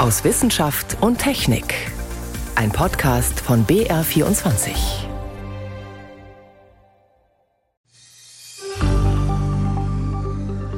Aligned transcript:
aus 0.00 0.24
Wissenschaft 0.24 0.96
und 1.02 1.18
Technik. 1.18 1.74
Ein 2.54 2.72
Podcast 2.72 3.38
von 3.38 3.66
BR24. 3.66 4.70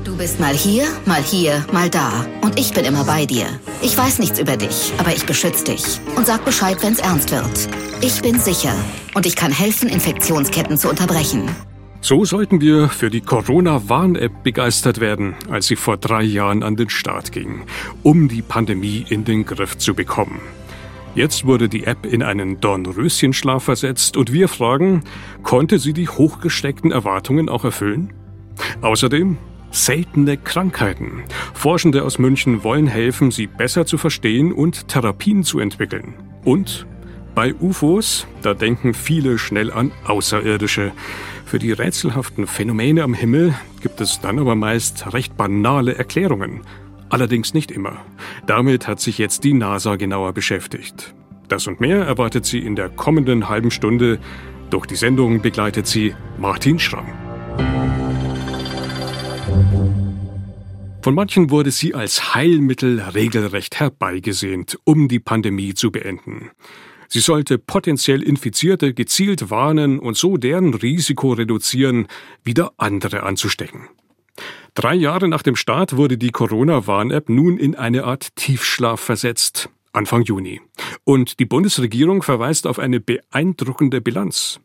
Du 0.03 0.17
bist 0.17 0.41
mal 0.41 0.55
hier, 0.55 0.85
mal 1.07 1.23
hier, 1.23 1.65
mal 1.73 1.89
da. 1.89 2.27
Und 2.41 2.59
ich 2.59 2.75
bin 2.75 2.85
immer 2.85 3.05
bei 3.05 3.25
dir. 3.25 3.47
Ich 3.81 3.97
weiß 3.97 4.19
nichts 4.19 4.41
über 4.41 4.57
dich, 4.57 4.93
aber 4.99 5.15
ich 5.15 5.25
beschütze 5.25 5.65
dich. 5.65 6.01
Und 6.17 6.27
sag 6.27 6.45
Bescheid, 6.45 6.79
wenn's 6.81 6.99
ernst 6.99 7.31
wird. 7.31 7.69
Ich 8.01 8.21
bin 8.23 8.41
sicher. 8.41 8.75
Und 9.15 9.25
ich 9.25 9.37
kann 9.37 9.53
helfen, 9.53 9.89
Infektionsketten 9.89 10.77
zu 10.77 10.89
unterbrechen. 10.89 11.49
So 12.05 12.25
sollten 12.25 12.61
wir 12.61 12.89
für 12.89 13.11
die 13.11 13.21
Corona-Warn-App 13.21 14.43
begeistert 14.43 14.99
werden, 14.99 15.37
als 15.49 15.69
sie 15.69 15.77
vor 15.77 15.97
drei 15.99 16.25
Jahren 16.25 16.65
an 16.65 16.75
den 16.75 16.91
Start 16.91 17.31
ging, 17.31 17.63
um 18.03 18.27
die 18.27 18.43
Pandemie 18.43 19.07
in 19.09 19.25
den 19.25 19.47
Griff 19.47 19.79
zu 19.79 19.95
bekommen. 19.95 20.41
Jetzt 21.15 21.47
wurde 21.47 21.69
die 21.69 21.85
App 21.85 22.05
in 22.05 22.25
einen 22.25 22.61
Dornröschenschlaf 22.61 23.63
versetzt 23.63 24.17
und 24.17 24.33
wir 24.33 24.49
fragen, 24.49 25.05
konnte 25.45 25.79
sie 25.79 25.93
die 25.93 26.09
hochgesteckten 26.09 26.91
Erwartungen 26.91 27.49
auch 27.49 27.65
erfüllen? 27.65 28.13
Außerdem 28.81 29.39
seltene 29.71 30.37
Krankheiten. 30.39 31.23
Forschende 31.55 32.03
aus 32.03 32.19
München 32.19 32.65
wollen 32.65 32.89
helfen, 32.89 33.31
sie 33.31 33.47
besser 33.47 33.87
zu 33.87 33.97
verstehen 33.97 34.53
und 34.53 34.89
Therapien 34.89 35.45
zu 35.45 35.61
entwickeln. 35.61 36.15
Und 36.43 36.85
bei 37.37 37.55
UFOs, 37.55 38.27
da 38.43 38.55
denken 38.55 38.93
viele 38.93 39.39
schnell 39.39 39.73
an 39.73 39.93
Außerirdische. 40.05 40.93
Für 41.53 41.59
die 41.59 41.73
rätselhaften 41.73 42.47
Phänomene 42.47 43.03
am 43.03 43.13
Himmel 43.13 43.55
gibt 43.83 44.01
es 44.01 44.21
dann 44.21 44.39
aber 44.39 44.55
meist 44.55 45.13
recht 45.13 45.37
banale 45.37 45.95
Erklärungen. 45.95 46.63
Allerdings 47.11 47.53
nicht 47.53 47.71
immer. 47.71 47.99
Damit 48.47 48.89
hat 48.89 49.01
sich 49.01 49.19
jetzt 49.19 49.45
die 49.45 49.53
NASA 49.53 49.97
genauer 49.97 50.33
beschäftigt. 50.33 51.15
Das 51.49 51.67
und 51.67 51.79
mehr 51.79 52.07
erwartet 52.07 52.47
sie 52.47 52.61
in 52.61 52.75
der 52.75 52.89
kommenden 52.89 53.51
halben 53.51 53.71
Stunde. 53.71 54.19
Durch 54.71 54.87
die 54.87 54.97
Sendung 54.97 55.43
begleitet 55.43 55.87
sie 55.87 56.15
Martin 56.39 56.79
Schramm. 56.79 57.13
Von 61.03 61.15
manchen 61.15 61.51
wurde 61.51 61.71
sie 61.71 61.95
als 61.95 62.35
Heilmittel 62.35 62.99
regelrecht 62.99 63.79
herbeigesehnt, 63.79 64.79
um 64.85 65.07
die 65.07 65.21
Pandemie 65.21 65.75
zu 65.75 65.93
beenden. 65.93 66.51
Sie 67.13 67.21
sollte 67.21 67.59
potenziell 67.59 68.23
Infizierte 68.23 68.95
gezielt 68.95 69.51
warnen 69.51 69.99
und 69.99 70.17
so 70.17 70.39
deren 70.39 70.73
Risiko 70.73 71.35
reduzieren, 71.35 72.07
wieder 72.43 72.73
andere 72.79 73.23
anzustecken. 73.23 73.91
Drei 74.73 74.95
Jahre 74.95 75.29
nach 75.29 75.43
dem 75.43 75.55
Start 75.55 75.99
wurde 75.99 76.17
die 76.17 76.31
Corona-Warn-App 76.31 77.29
nun 77.29 77.59
in 77.59 77.75
eine 77.75 78.05
Art 78.05 78.35
Tiefschlaf 78.37 78.99
versetzt. 78.99 79.69
Anfang 79.93 80.23
Juni. 80.23 80.63
Und 81.05 81.39
die 81.39 81.45
Bundesregierung 81.45 82.23
verweist 82.23 82.67
auf 82.67 82.79
eine 82.79 83.01
beeindruckende 83.01 84.01
Bilanz. 84.01 84.59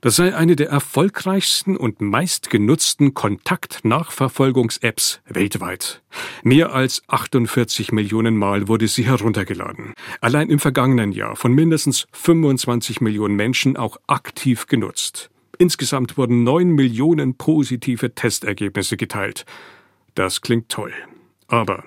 Das 0.00 0.16
sei 0.16 0.34
eine 0.34 0.56
der 0.56 0.70
erfolgreichsten 0.70 1.76
und 1.76 2.00
meistgenutzten 2.00 3.12
Kontaktnachverfolgungs-Apps 3.12 5.20
weltweit. 5.26 6.00
Mehr 6.42 6.72
als 6.72 7.02
48 7.08 7.92
Millionen 7.92 8.36
Mal 8.36 8.68
wurde 8.68 8.88
sie 8.88 9.04
heruntergeladen. 9.04 9.92
Allein 10.22 10.48
im 10.48 10.58
vergangenen 10.58 11.12
Jahr 11.12 11.36
von 11.36 11.52
mindestens 11.52 12.06
25 12.12 13.02
Millionen 13.02 13.36
Menschen 13.36 13.76
auch 13.76 13.98
aktiv 14.06 14.66
genutzt. 14.66 15.28
Insgesamt 15.58 16.16
wurden 16.16 16.42
9 16.42 16.70
Millionen 16.70 17.34
positive 17.34 18.14
Testergebnisse 18.14 18.96
geteilt. 18.96 19.44
Das 20.14 20.40
klingt 20.40 20.70
toll. 20.70 20.94
Aber 21.48 21.84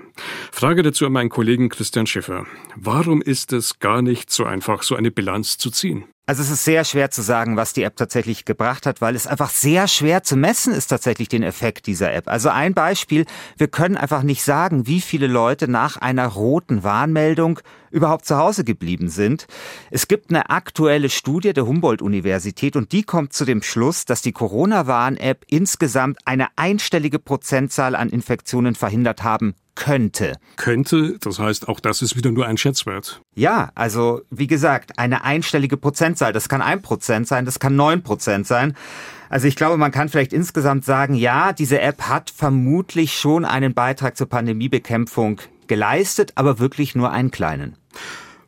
Frage 0.52 0.84
dazu 0.84 1.06
an 1.06 1.14
meinen 1.14 1.30
Kollegen 1.30 1.70
Christian 1.70 2.08
Schiffer. 2.08 2.46
Warum 2.76 3.22
ist 3.22 3.54
es 3.54 3.80
gar 3.80 4.02
nicht 4.02 4.32
so 4.32 4.46
einfach, 4.46 4.84
so 4.84 4.96
eine 4.96 5.12
Bilanz 5.12 5.58
zu 5.58 5.72
ziehen? 5.72 6.06
Also 6.26 6.42
es 6.42 6.50
ist 6.50 6.64
sehr 6.64 6.86
schwer 6.86 7.12
zu 7.12 7.22
sagen, 7.22 7.58
was 7.58 7.74
die 7.74 7.84
App 7.84 7.98
tatsächlich 7.98 8.46
gebracht 8.46 8.86
hat, 8.86 9.02
weil 9.02 9.14
es 9.14 9.28
einfach 9.28 9.50
sehr 9.50 9.90
schwer 9.90 10.24
zu 10.24 10.38
messen 10.38 10.74
ist 10.74 10.88
tatsächlich 10.88 11.28
den 11.28 11.44
Effekt 11.44 11.86
dieser 11.86 12.14
App. 12.14 12.30
Also 12.30 12.48
ein 12.48 12.74
Beispiel, 12.74 13.26
wir 13.58 13.68
können 13.68 13.98
einfach 13.98 14.24
nicht 14.24 14.42
sagen, 14.42 14.88
wie 14.88 15.02
viele 15.02 15.28
Leute 15.28 15.68
nach 15.68 15.98
einer 15.98 16.28
roten 16.28 16.82
Warnmeldung 16.82 17.60
überhaupt 17.92 18.24
zu 18.26 18.38
Hause 18.38 18.64
geblieben 18.64 19.10
sind. 19.10 19.48
Es 19.92 20.08
gibt 20.08 20.30
eine 20.30 20.50
aktuelle 20.50 21.10
Studie 21.10 21.52
der 21.52 21.66
Humboldt-Universität 21.66 22.78
und 22.78 22.94
die 22.94 23.04
kommt 23.04 23.34
zu 23.34 23.44
dem 23.44 23.62
Schluss, 23.62 24.06
dass 24.06 24.22
die 24.22 24.32
Corona-Warn-App 24.32 25.44
insgesamt 25.50 26.20
eine 26.24 26.48
einstellige 26.56 27.20
Prozentzahl 27.20 27.98
an 27.98 28.10
Infektionen 28.10 28.76
verhindert 28.76 29.24
haben 29.24 29.56
könnte. 29.76 30.38
Könnte, 30.56 31.18
das 31.20 31.40
heißt, 31.40 31.68
auch 31.68 31.80
das 31.80 32.02
ist 32.02 32.16
wieder 32.16 32.32
nur 32.32 32.46
ein 32.46 32.58
Schätzwert. 32.58 33.22
Ja, 33.36 33.72
also 33.76 34.22
wie 34.30 34.48
gesagt, 34.48 35.00
eine 35.00 35.24
einstellige 35.24 35.78
Prozentzahl. 35.78 36.34
Das 36.34 36.50
kann 36.50 36.62
ein 36.62 36.82
Prozent 36.82 37.28
sein, 37.28 37.46
das 37.46 37.60
kann 37.60 37.76
neun 37.76 38.04
Prozent 38.04 38.48
sein. 38.48 38.76
Also 39.30 39.48
ich 39.48 39.56
glaube, 39.56 39.78
man 39.78 39.92
kann 39.92 40.10
vielleicht 40.10 40.34
insgesamt 40.34 40.86
sagen, 40.86 41.16
ja, 41.16 41.54
diese 41.54 41.82
App 41.82 42.04
hat 42.04 42.30
vermutlich 42.30 43.14
schon 43.18 43.46
einen 43.46 43.74
Beitrag 43.74 44.16
zur 44.16 44.28
Pandemiebekämpfung 44.30 45.42
geleistet, 45.68 46.34
aber 46.36 46.60
wirklich 46.60 46.94
nur 46.94 47.12
einen 47.12 47.32
kleinen. 47.32 47.76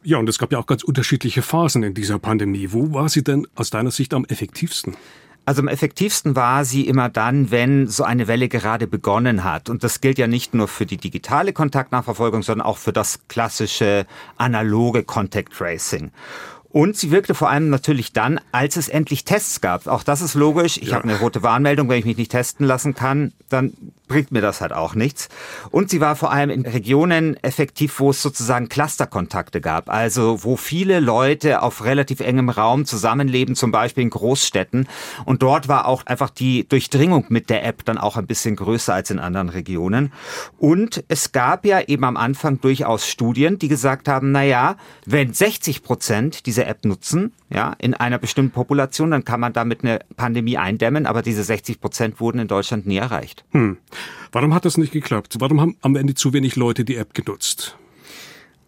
Ja, 0.03 0.17
und 0.19 0.29
es 0.29 0.37
gab 0.37 0.51
ja 0.51 0.59
auch 0.59 0.67
ganz 0.67 0.83
unterschiedliche 0.83 1.41
Phasen 1.41 1.81
in 1.81 1.95
dieser 1.95 2.19
Pandemie. 2.19 2.67
Wo 2.71 2.93
war 2.93 3.09
sie 3.09 3.23
denn 3.23 3.47
aus 3.55 3.71
deiner 3.71 3.89
Sicht 3.89 4.13
am 4.13 4.25
effektivsten? 4.25 4.95
Also 5.45 5.61
am 5.61 5.67
effektivsten 5.67 6.35
war 6.35 6.65
sie 6.65 6.87
immer 6.87 7.07
dann, 7.09 7.51
wenn 7.51 7.87
so 7.87 8.03
eine 8.03 8.27
Welle 8.27 8.49
gerade 8.49 8.87
begonnen 8.87 9.43
hat. 9.43 9.69
Und 9.69 9.83
das 9.83 10.01
gilt 10.01 10.17
ja 10.17 10.25
nicht 10.25 10.55
nur 10.55 10.67
für 10.67 10.87
die 10.87 10.97
digitale 10.97 11.53
Kontaktnachverfolgung, 11.53 12.41
sondern 12.41 12.65
auch 12.65 12.77
für 12.77 12.93
das 12.93 13.19
klassische 13.27 14.07
analoge 14.37 15.03
Contact 15.03 15.53
Tracing. 15.53 16.11
Und 16.75 16.97
sie 16.97 17.09
wirkte 17.09 17.35
vor 17.35 17.49
allem 17.49 17.69
natürlich 17.69 18.11
dann, 18.11 18.41
als 18.51 18.75
es 18.75 18.89
endlich 18.89 19.23
Tests 19.23 19.61
gab. 19.61 19.87
Auch 19.87 20.03
das 20.03 20.21
ist 20.21 20.33
logisch. 20.33 20.75
Ich 20.75 20.89
ja. 20.89 20.95
habe 20.95 21.05
eine 21.05 21.19
rote 21.19 21.41
Warnmeldung, 21.41 21.87
wenn 21.87 21.99
ich 21.99 22.05
mich 22.05 22.17
nicht 22.17 22.31
testen 22.31 22.65
lassen 22.65 22.95
kann, 22.95 23.31
dann 23.47 23.71
bringt 24.07 24.31
mir 24.31 24.41
das 24.41 24.61
halt 24.61 24.73
auch 24.73 24.95
nichts. 24.95 25.29
Und 25.71 25.89
sie 25.89 26.01
war 26.01 26.15
vor 26.15 26.31
allem 26.31 26.49
in 26.49 26.65
Regionen 26.65 27.37
effektiv, 27.43 27.99
wo 27.99 28.11
es 28.11 28.21
sozusagen 28.21 28.69
Clusterkontakte 28.69 29.61
gab. 29.61 29.89
Also 29.89 30.43
wo 30.43 30.55
viele 30.57 30.99
Leute 30.99 31.61
auf 31.61 31.83
relativ 31.83 32.19
engem 32.19 32.49
Raum 32.49 32.85
zusammenleben, 32.85 33.55
zum 33.55 33.71
Beispiel 33.71 34.03
in 34.03 34.09
Großstädten. 34.09 34.87
Und 35.25 35.41
dort 35.41 35.67
war 35.67 35.87
auch 35.87 36.05
einfach 36.05 36.29
die 36.29 36.67
Durchdringung 36.67 37.25
mit 37.29 37.49
der 37.49 37.65
App 37.65 37.85
dann 37.85 37.97
auch 37.97 38.17
ein 38.17 38.27
bisschen 38.27 38.55
größer 38.55 38.93
als 38.93 39.09
in 39.09 39.19
anderen 39.19 39.49
Regionen. 39.49 40.13
Und 40.57 41.03
es 41.07 41.31
gab 41.31 41.65
ja 41.65 41.81
eben 41.81 42.03
am 42.03 42.17
Anfang 42.17 42.61
durchaus 42.61 43.07
Studien, 43.07 43.59
die 43.59 43.67
gesagt 43.67 44.07
haben, 44.07 44.31
na 44.31 44.43
ja, 44.43 44.77
wenn 45.05 45.33
60 45.33 45.83
Prozent 45.83 46.45
diese 46.45 46.65
App 46.65 46.85
nutzen, 46.85 47.33
ja, 47.49 47.75
in 47.77 47.93
einer 47.93 48.17
bestimmten 48.17 48.51
Population, 48.51 49.11
dann 49.11 49.23
kann 49.23 49.39
man 49.39 49.53
damit 49.53 49.83
eine 49.83 49.99
Pandemie 50.15 50.57
eindämmen, 50.57 51.05
aber 51.05 51.21
diese 51.21 51.43
60 51.43 51.79
Prozent 51.79 52.19
wurden 52.19 52.39
in 52.39 52.47
Deutschland 52.47 52.87
nie 52.87 52.97
erreicht. 52.97 53.45
Hm. 53.51 53.77
Warum 54.31 54.53
hat 54.53 54.65
das 54.65 54.77
nicht 54.77 54.91
geklappt? 54.91 55.35
Warum 55.39 55.61
haben 55.61 55.77
am 55.81 55.95
Ende 55.95 56.15
zu 56.15 56.33
wenig 56.33 56.55
Leute 56.55 56.85
die 56.85 56.95
App 56.95 57.13
genutzt? 57.13 57.77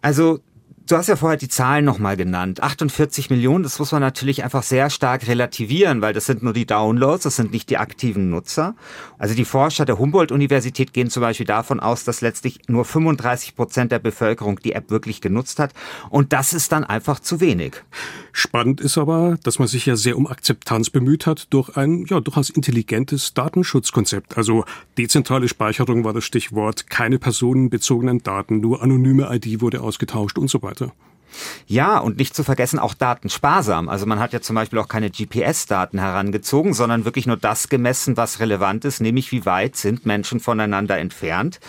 Also 0.00 0.40
Du 0.88 0.96
hast 0.96 1.06
ja 1.06 1.16
vorher 1.16 1.36
die 1.36 1.50
Zahlen 1.50 1.84
nochmal 1.84 2.16
genannt. 2.16 2.62
48 2.62 3.28
Millionen, 3.28 3.62
das 3.62 3.78
muss 3.78 3.92
man 3.92 4.00
natürlich 4.00 4.42
einfach 4.42 4.62
sehr 4.62 4.88
stark 4.88 5.28
relativieren, 5.28 6.00
weil 6.00 6.14
das 6.14 6.24
sind 6.24 6.42
nur 6.42 6.54
die 6.54 6.64
Downloads, 6.64 7.24
das 7.24 7.36
sind 7.36 7.52
nicht 7.52 7.68
die 7.68 7.76
aktiven 7.76 8.30
Nutzer. 8.30 8.74
Also 9.18 9.34
die 9.34 9.44
Forscher 9.44 9.84
der 9.84 9.98
Humboldt-Universität 9.98 10.94
gehen 10.94 11.10
zum 11.10 11.20
Beispiel 11.20 11.44
davon 11.44 11.78
aus, 11.78 12.04
dass 12.04 12.22
letztlich 12.22 12.60
nur 12.68 12.86
35 12.86 13.54
Prozent 13.54 13.92
der 13.92 13.98
Bevölkerung 13.98 14.60
die 14.60 14.72
App 14.72 14.88
wirklich 14.88 15.20
genutzt 15.20 15.58
hat. 15.58 15.74
Und 16.08 16.32
das 16.32 16.54
ist 16.54 16.72
dann 16.72 16.84
einfach 16.84 17.20
zu 17.20 17.42
wenig. 17.42 17.82
Spannend 18.32 18.80
ist 18.80 18.96
aber, 18.96 19.36
dass 19.42 19.58
man 19.58 19.68
sich 19.68 19.84
ja 19.84 19.94
sehr 19.94 20.16
um 20.16 20.26
Akzeptanz 20.26 20.88
bemüht 20.88 21.26
hat 21.26 21.48
durch 21.50 21.76
ein 21.76 22.06
ja 22.08 22.20
durchaus 22.20 22.48
intelligentes 22.48 23.34
Datenschutzkonzept. 23.34 24.38
Also 24.38 24.64
dezentrale 24.96 25.48
Speicherung 25.48 26.04
war 26.04 26.14
das 26.14 26.24
Stichwort, 26.24 26.88
keine 26.88 27.18
personenbezogenen 27.18 28.22
Daten, 28.22 28.60
nur 28.60 28.82
anonyme 28.82 29.28
ID 29.30 29.60
wurde 29.60 29.82
ausgetauscht 29.82 30.38
und 30.38 30.48
so 30.48 30.62
weiter. 30.62 30.77
Seite. 30.78 30.92
Ja, 31.66 31.98
und 31.98 32.18
nicht 32.18 32.34
zu 32.34 32.44
vergessen 32.44 32.78
auch 32.78 32.94
datensparsam. 32.94 33.88
Also 33.88 34.06
man 34.06 34.18
hat 34.18 34.32
ja 34.32 34.40
zum 34.40 34.56
Beispiel 34.56 34.78
auch 34.78 34.88
keine 34.88 35.10
GPS-Daten 35.10 35.98
herangezogen, 35.98 36.74
sondern 36.74 37.04
wirklich 37.04 37.26
nur 37.26 37.36
das 37.36 37.68
gemessen, 37.68 38.16
was 38.16 38.40
relevant 38.40 38.84
ist, 38.84 39.00
nämlich 39.00 39.32
wie 39.32 39.44
weit 39.44 39.76
sind 39.76 40.06
Menschen 40.06 40.40
voneinander 40.40 40.98
entfernt. 40.98 41.60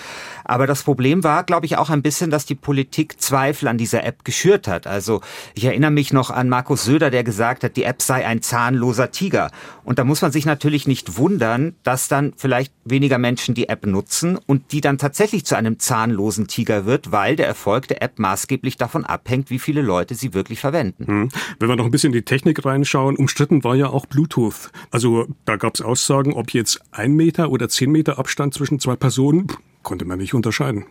Aber 0.45 0.67
das 0.67 0.83
Problem 0.83 1.23
war, 1.23 1.43
glaube 1.43 1.65
ich, 1.65 1.77
auch 1.77 1.89
ein 1.89 2.01
bisschen, 2.01 2.31
dass 2.31 2.45
die 2.45 2.55
Politik 2.55 3.21
Zweifel 3.21 3.67
an 3.67 3.77
dieser 3.77 4.03
App 4.03 4.25
geschürt 4.25 4.67
hat. 4.67 4.87
Also 4.87 5.21
ich 5.53 5.65
erinnere 5.65 5.91
mich 5.91 6.13
noch 6.13 6.31
an 6.31 6.49
Markus 6.49 6.85
Söder, 6.85 7.11
der 7.11 7.23
gesagt 7.23 7.63
hat, 7.63 7.75
die 7.75 7.83
App 7.83 8.01
sei 8.01 8.25
ein 8.25 8.41
zahnloser 8.41 9.11
Tiger. 9.11 9.51
Und 9.83 9.99
da 9.99 10.03
muss 10.03 10.21
man 10.21 10.31
sich 10.31 10.45
natürlich 10.45 10.87
nicht 10.87 11.17
wundern, 11.17 11.75
dass 11.83 12.07
dann 12.07 12.33
vielleicht 12.35 12.73
weniger 12.85 13.17
Menschen 13.17 13.55
die 13.55 13.69
App 13.69 13.85
nutzen 13.85 14.37
und 14.37 14.71
die 14.71 14.81
dann 14.81 14.97
tatsächlich 14.97 15.45
zu 15.45 15.55
einem 15.55 15.79
zahnlosen 15.79 16.47
Tiger 16.47 16.85
wird, 16.85 17.11
weil 17.11 17.35
der 17.35 17.47
Erfolg 17.47 17.87
der 17.87 18.01
App 18.01 18.19
maßgeblich 18.19 18.77
davon 18.77 19.05
abhängt, 19.05 19.48
wie 19.49 19.59
viele 19.59 19.81
Leute 19.81 20.15
sie 20.15 20.33
wirklich 20.33 20.59
verwenden. 20.59 21.05
Hm. 21.05 21.29
Wenn 21.59 21.69
wir 21.69 21.75
noch 21.75 21.85
ein 21.85 21.91
bisschen 21.91 22.13
in 22.13 22.19
die 22.19 22.25
Technik 22.25 22.65
reinschauen, 22.65 23.15
umstritten 23.15 23.63
war 23.63 23.75
ja 23.75 23.89
auch 23.89 24.05
Bluetooth. 24.05 24.71
Also 24.91 25.27
da 25.45 25.55
gab 25.55 25.75
es 25.75 25.81
Aussagen, 25.81 26.33
ob 26.33 26.51
jetzt 26.53 26.81
ein 26.91 27.13
Meter 27.13 27.51
oder 27.51 27.69
zehn 27.69 27.91
Meter 27.91 28.19
Abstand 28.19 28.53
zwischen 28.53 28.79
zwei 28.79 28.95
Personen, 28.95 29.47
konnte 29.83 30.05
man 30.05 30.19
nicht 30.19 30.33
unterscheiden. 30.33 30.85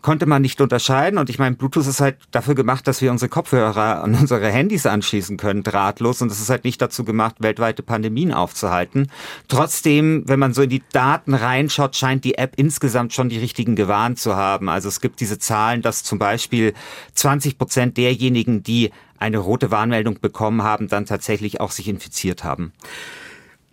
Konnte 0.00 0.26
man 0.26 0.42
nicht 0.42 0.60
unterscheiden. 0.60 1.18
Und 1.18 1.30
ich 1.30 1.38
meine, 1.38 1.56
Bluetooth 1.56 1.86
ist 1.86 2.00
halt 2.00 2.16
dafür 2.30 2.54
gemacht, 2.54 2.86
dass 2.86 3.00
wir 3.00 3.10
unsere 3.10 3.28
Kopfhörer 3.28 4.02
an 4.02 4.14
unsere 4.14 4.50
Handys 4.50 4.86
anschließen 4.86 5.36
können, 5.36 5.62
drahtlos. 5.62 6.22
Und 6.22 6.30
es 6.30 6.40
ist 6.40 6.50
halt 6.50 6.64
nicht 6.64 6.80
dazu 6.82 7.04
gemacht, 7.04 7.36
weltweite 7.38 7.82
Pandemien 7.82 8.32
aufzuhalten. 8.32 9.10
Trotzdem, 9.48 10.24
wenn 10.26 10.38
man 10.38 10.54
so 10.54 10.62
in 10.62 10.70
die 10.70 10.82
Daten 10.92 11.34
reinschaut, 11.34 11.96
scheint 11.96 12.24
die 12.24 12.36
App 12.36 12.54
insgesamt 12.56 13.12
schon 13.12 13.28
die 13.28 13.38
richtigen 13.38 13.76
gewarnt 13.76 14.18
zu 14.18 14.36
haben. 14.36 14.68
Also 14.68 14.88
es 14.88 15.00
gibt 15.00 15.20
diese 15.20 15.38
Zahlen, 15.38 15.82
dass 15.82 16.02
zum 16.04 16.18
Beispiel 16.18 16.74
20 17.14 17.58
Prozent 17.58 17.96
derjenigen, 17.96 18.62
die 18.62 18.90
eine 19.18 19.38
rote 19.38 19.70
Warnmeldung 19.70 20.18
bekommen 20.20 20.62
haben, 20.62 20.88
dann 20.88 21.06
tatsächlich 21.06 21.60
auch 21.60 21.70
sich 21.70 21.88
infiziert 21.88 22.42
haben. 22.44 22.72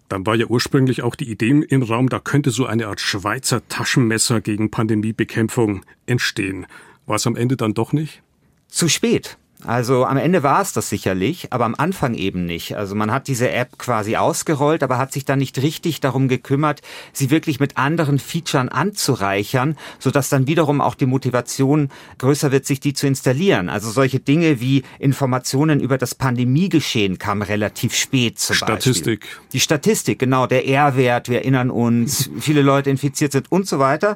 Dann 0.10 0.26
war 0.26 0.36
ja 0.36 0.48
ursprünglich 0.48 1.04
auch 1.04 1.16
die 1.16 1.32
Idee 1.32 1.50
im 1.70 1.84
Raum, 1.84 2.10
da 2.10 2.20
könnte 2.20 2.52
so 2.52 2.66
eine 2.66 2.88
Art 2.88 3.00
Schweizer 3.00 3.66
Taschenmesser 3.70 4.42
gegen 4.42 4.72
Pandemiebekämpfung 4.72 5.86
entstehen. 6.08 6.66
War 7.06 7.16
es 7.16 7.28
am 7.28 7.36
Ende 7.36 7.56
dann 7.56 7.74
doch 7.74 7.94
nicht? 7.94 8.22
Zu 8.68 8.88
spät. 8.88 9.38
Also 9.66 10.06
am 10.06 10.16
Ende 10.16 10.42
war 10.42 10.62
es 10.62 10.72
das 10.72 10.88
sicherlich, 10.88 11.52
aber 11.52 11.66
am 11.66 11.76
Anfang 11.76 12.14
eben 12.14 12.46
nicht. 12.46 12.78
Also 12.78 12.96
man 12.96 13.12
hat 13.12 13.28
diese 13.28 13.52
App 13.52 13.78
quasi 13.78 14.16
ausgerollt, 14.16 14.84
aber 14.84 14.98
hat 14.98 15.12
sich 15.12 15.26
dann 15.26 15.40
nicht 15.40 15.62
richtig 15.62 16.00
darum 16.00 16.30
gekümmert, 16.30 16.82
sie 17.12 17.30
wirklich 17.30 17.60
mit 17.60 17.78
anderen 17.78 18.20
Features 18.20 18.70
anzureichern, 18.70 19.76
sodass 20.00 20.30
dann 20.30 20.48
wiederum 20.48 20.80
auch 20.80 20.96
die 20.96 21.06
Motivation 21.06 21.90
größer 22.20 22.54
wird, 22.54 22.66
sich 22.66 22.80
die 22.80 22.94
zu 22.94 23.06
installieren. 23.06 23.68
Also 23.68 23.92
solche 23.92 24.22
Dinge 24.22 24.62
wie 24.62 24.84
Informationen 24.98 25.82
über 25.82 25.98
das 25.98 26.16
Pandemiegeschehen 26.16 27.20
kamen 27.20 27.42
relativ 27.42 27.94
spät 27.94 28.40
zum 28.40 28.56
Statistik. 28.56 29.22
Beispiel. 29.22 29.40
Die 29.52 29.60
Statistik, 29.60 30.20
genau, 30.20 30.48
der 30.48 30.68
R-Wert, 30.68 31.28
wir 31.28 31.40
erinnern 31.40 31.70
uns, 31.70 32.30
viele 32.40 32.62
Leute 32.62 32.90
infiziert 32.90 33.34
sind 33.34 33.52
und 33.52 33.68
so 33.68 33.78
weiter. 33.78 34.16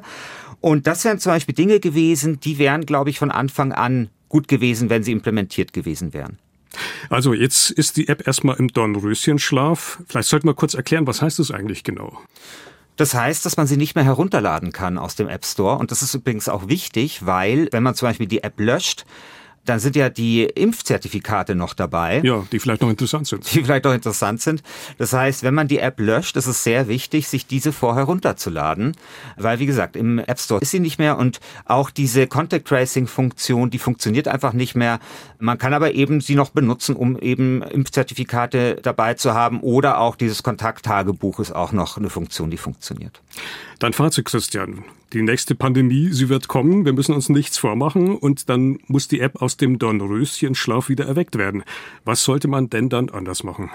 Und 0.62 0.86
das 0.86 1.04
wären 1.04 1.18
zum 1.18 1.32
Beispiel 1.32 1.54
Dinge 1.54 1.80
gewesen, 1.80 2.40
die 2.40 2.56
wären, 2.56 2.86
glaube 2.86 3.10
ich, 3.10 3.18
von 3.18 3.30
Anfang 3.30 3.72
an 3.72 4.08
gut 4.28 4.48
gewesen, 4.48 4.90
wenn 4.90 5.02
sie 5.02 5.12
implementiert 5.12 5.72
gewesen 5.72 6.12
wären. 6.12 6.38
Also 7.08 7.32
jetzt 7.34 7.70
ist 7.70 7.96
die 7.96 8.08
App 8.08 8.26
erstmal 8.26 8.56
im 8.56 8.68
Dornröschenschlaf. 8.68 10.02
Vielleicht 10.08 10.28
sollten 10.28 10.48
wir 10.48 10.54
kurz 10.54 10.74
erklären, 10.74 11.06
was 11.06 11.22
heißt 11.22 11.38
das 11.38 11.50
eigentlich 11.50 11.84
genau? 11.84 12.18
Das 12.96 13.14
heißt, 13.14 13.44
dass 13.44 13.56
man 13.56 13.66
sie 13.66 13.76
nicht 13.76 13.94
mehr 13.96 14.04
herunterladen 14.04 14.72
kann 14.72 14.98
aus 14.98 15.16
dem 15.16 15.28
App 15.28 15.44
Store. 15.44 15.78
Und 15.78 15.90
das 15.90 16.02
ist 16.02 16.14
übrigens 16.14 16.48
auch 16.48 16.68
wichtig, 16.68 17.26
weil 17.26 17.68
wenn 17.72 17.82
man 17.82 17.94
zum 17.94 18.08
Beispiel 18.08 18.26
die 18.28 18.42
App 18.42 18.58
löscht, 18.60 19.04
dann 19.64 19.78
sind 19.78 19.96
ja 19.96 20.10
die 20.10 20.44
Impfzertifikate 20.44 21.54
noch 21.54 21.74
dabei. 21.74 22.20
Ja, 22.22 22.44
die 22.52 22.58
vielleicht 22.58 22.82
noch 22.82 22.90
interessant 22.90 23.26
sind. 23.26 23.52
Die 23.54 23.62
vielleicht 23.62 23.84
noch 23.84 23.94
interessant 23.94 24.40
sind. 24.42 24.62
Das 24.98 25.12
heißt, 25.12 25.42
wenn 25.42 25.54
man 25.54 25.68
die 25.68 25.78
App 25.78 26.00
löscht, 26.00 26.36
ist 26.36 26.46
es 26.46 26.64
sehr 26.64 26.88
wichtig, 26.88 27.28
sich 27.28 27.46
diese 27.46 27.72
vorher 27.72 28.04
runterzuladen. 28.04 28.96
Weil, 29.36 29.58
wie 29.58 29.66
gesagt, 29.66 29.96
im 29.96 30.18
App 30.18 30.38
Store 30.38 30.60
ist 30.60 30.70
sie 30.70 30.80
nicht 30.80 30.98
mehr 30.98 31.18
und 31.18 31.40
auch 31.64 31.90
diese 31.90 32.26
Contact 32.26 32.68
Tracing 32.68 33.06
Funktion, 33.06 33.70
die 33.70 33.78
funktioniert 33.78 34.28
einfach 34.28 34.52
nicht 34.52 34.74
mehr. 34.74 35.00
Man 35.38 35.58
kann 35.58 35.74
aber 35.74 35.94
eben 35.94 36.20
sie 36.20 36.34
noch 36.34 36.50
benutzen, 36.50 36.96
um 36.96 37.18
eben 37.18 37.62
Impfzertifikate 37.62 38.76
dabei 38.82 39.14
zu 39.14 39.34
haben 39.34 39.60
oder 39.60 39.98
auch 39.98 40.16
dieses 40.16 40.42
Kontakttagebuch 40.42 41.40
ist 41.40 41.52
auch 41.54 41.72
noch 41.72 41.96
eine 41.96 42.10
Funktion, 42.10 42.50
die 42.50 42.56
funktioniert. 42.56 43.20
Dein 43.78 43.92
Fazit, 43.92 44.24
Christian. 44.24 44.84
Die 45.12 45.22
nächste 45.22 45.54
Pandemie, 45.54 46.08
sie 46.12 46.28
wird 46.28 46.48
kommen. 46.48 46.84
Wir 46.84 46.92
müssen 46.92 47.14
uns 47.14 47.28
nichts 47.28 47.58
vormachen 47.58 48.16
und 48.16 48.48
dann 48.48 48.78
muss 48.86 49.06
die 49.06 49.20
App 49.20 49.40
aus 49.42 49.56
dem 49.56 49.78
Dornröschenschlaf 49.78 50.88
wieder 50.88 51.06
erweckt 51.06 51.38
werden. 51.38 51.62
Was 52.04 52.24
sollte 52.24 52.48
man 52.48 52.70
denn 52.70 52.88
dann 52.88 53.10
anders 53.10 53.44
machen? 53.44 53.70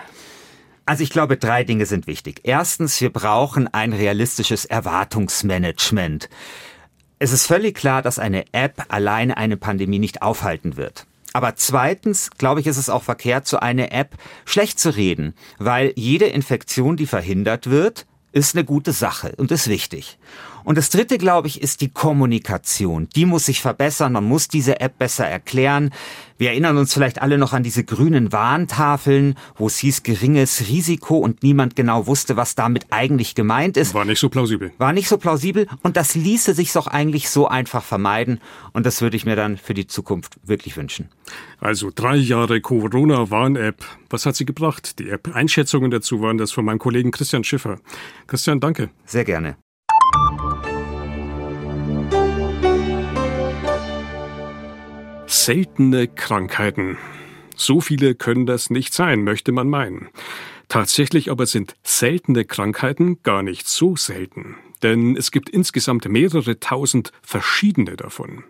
Also 0.86 1.04
ich 1.04 1.12
glaube, 1.12 1.38
drei 1.38 1.64
Dinge 1.64 1.86
sind 1.86 2.08
wichtig. 2.08 2.42
Erstens, 2.44 3.00
wir 3.00 3.12
brauchen 3.12 3.68
ein 3.68 3.94
realistisches 3.94 4.66
Erwartungsmanagement. 4.66 6.30
Es 7.20 7.32
ist 7.32 7.46
völlig 7.46 7.76
klar, 7.76 8.02
dass 8.02 8.18
eine 8.18 8.46
App 8.54 8.86
alleine 8.90 9.38
eine 9.38 9.56
Pandemie 9.56 10.00
nicht 10.00 10.22
aufhalten 10.22 10.78
wird. 10.78 11.06
Aber 11.32 11.56
zweitens, 11.56 12.32
glaube 12.32 12.60
ich, 12.60 12.68
ist 12.68 12.78
es 12.78 12.90
auch 12.90 13.04
verkehrt, 13.04 13.48
so 13.48 13.58
eine 13.60 13.92
App 13.92 14.16
schlecht 14.46 14.80
zu 14.80 14.96
reden, 14.96 15.36
weil 15.60 15.94
jede 15.96 16.26
Infektion, 16.26 16.98
die 16.98 17.06
verhindert 17.06 17.70
wird, 17.70 18.08
ist 18.32 18.56
eine 18.56 18.66
gute 18.66 18.92
Sache 18.92 19.34
und 19.38 19.52
ist 19.52 19.68
wichtig. 19.68 20.18
Und 20.70 20.78
das 20.78 20.92
dritte, 20.92 21.18
glaube 21.18 21.48
ich, 21.48 21.64
ist 21.64 21.82
die 21.82 21.90
Kommunikation. 21.90 23.10
Die 23.16 23.26
muss 23.26 23.48
sich 23.48 23.60
verbessern. 23.60 24.14
Man 24.14 24.26
muss 24.26 24.50
diese 24.50 24.80
App 24.80 25.00
besser 25.00 25.26
erklären. 25.26 25.90
Wir 26.38 26.52
erinnern 26.52 26.78
uns 26.78 26.94
vielleicht 26.94 27.24
alle 27.24 27.40
noch 27.40 27.54
an 27.54 27.64
diese 27.64 27.84
grünen 27.84 28.32
Warntafeln, 28.32 29.34
wo 29.56 29.66
es 29.66 29.80
hieß 29.80 30.04
geringes 30.04 30.68
Risiko 30.68 31.18
und 31.18 31.42
niemand 31.42 31.76
genau 31.76 32.06
wusste, 32.06 32.38
was 32.38 32.54
damit 32.54 32.86
eigentlich 32.92 33.34
gemeint 33.34 33.78
ist. 33.78 33.96
War 33.96 34.06
nicht 34.06 34.20
so 34.20 34.30
plausibel. 34.30 34.72
War 34.78 34.94
nicht 34.94 35.10
so 35.10 35.18
plausibel 35.18 35.66
und 35.82 35.98
das 35.98 36.14
ließe 36.14 36.54
sich 36.54 36.72
doch 36.72 36.86
eigentlich 36.86 37.32
so 37.32 37.48
einfach 37.48 37.84
vermeiden 37.84 38.40
und 38.72 38.86
das 38.86 39.02
würde 39.02 39.18
ich 39.18 39.26
mir 39.26 39.36
dann 39.36 39.58
für 39.58 39.74
die 39.74 39.88
Zukunft 39.88 40.38
wirklich 40.44 40.78
wünschen. 40.78 41.10
Also 41.60 41.90
drei 41.94 42.16
Jahre 42.18 42.62
Corona-Warn-App. 42.62 43.84
Was 44.12 44.28
hat 44.28 44.36
sie 44.36 44.46
gebracht? 44.46 45.00
Die 45.00 45.10
App. 45.10 45.36
Einschätzungen 45.36 45.90
dazu 45.90 46.22
waren 46.22 46.38
das 46.38 46.52
von 46.52 46.64
meinem 46.64 46.78
Kollegen 46.78 47.10
Christian 47.10 47.44
Schiffer. 47.44 47.80
Christian, 48.28 48.60
danke. 48.60 48.92
Sehr 49.08 49.26
gerne. 49.26 49.58
Seltene 55.42 56.10
Krankheiten. 56.10 56.98
So 57.56 57.80
viele 57.80 58.14
können 58.14 58.46
das 58.46 58.70
nicht 58.70 58.94
sein, 58.94 59.24
möchte 59.24 59.54
man 59.54 59.70
meinen. 59.70 60.10
Tatsächlich 60.68 61.32
aber 61.32 61.46
sind 61.46 61.76
seltene 61.82 62.44
Krankheiten 62.44 63.24
gar 63.24 63.42
nicht 63.42 63.66
so 63.66 63.96
selten, 63.96 64.58
denn 64.84 65.16
es 65.16 65.32
gibt 65.32 65.50
insgesamt 65.50 66.10
mehrere 66.10 66.60
tausend 66.60 67.14
verschiedene 67.22 67.96
davon. 67.96 68.44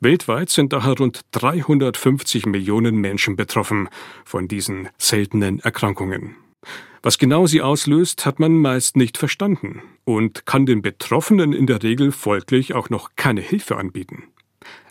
Weltweit 0.00 0.50
sind 0.50 0.74
daher 0.74 0.92
rund 0.92 1.22
350 1.32 2.44
Millionen 2.44 2.96
Menschen 2.96 3.34
betroffen 3.34 3.88
von 4.26 4.46
diesen 4.46 4.90
seltenen 4.98 5.60
Erkrankungen. 5.60 6.36
Was 7.02 7.16
genau 7.16 7.46
sie 7.46 7.62
auslöst, 7.62 8.26
hat 8.26 8.38
man 8.40 8.60
meist 8.60 8.94
nicht 8.94 9.16
verstanden 9.16 9.80
und 10.04 10.44
kann 10.44 10.66
den 10.66 10.82
Betroffenen 10.82 11.54
in 11.54 11.66
der 11.66 11.82
Regel 11.82 12.12
folglich 12.12 12.74
auch 12.74 12.90
noch 12.90 13.12
keine 13.16 13.40
Hilfe 13.40 13.78
anbieten. 13.78 14.24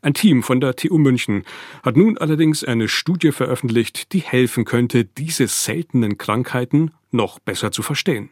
Ein 0.02 0.14
Team 0.14 0.44
von 0.44 0.62
der 0.62 0.76
TU 0.76 0.98
München 0.98 1.44
hat 1.84 1.98
nun 1.98 2.18
allerdings 2.18 2.64
eine 2.64 2.88
Studie 2.88 3.32
veröffentlicht, 3.32 4.14
die 4.14 4.20
helfen 4.20 4.66
könnte, 4.66 5.06
diese 5.06 5.48
seltenen 5.48 6.18
Krankheiten 6.18 6.92
noch 7.12 7.40
besser 7.40 7.72
zu 7.72 7.82
verstehen. 7.82 8.30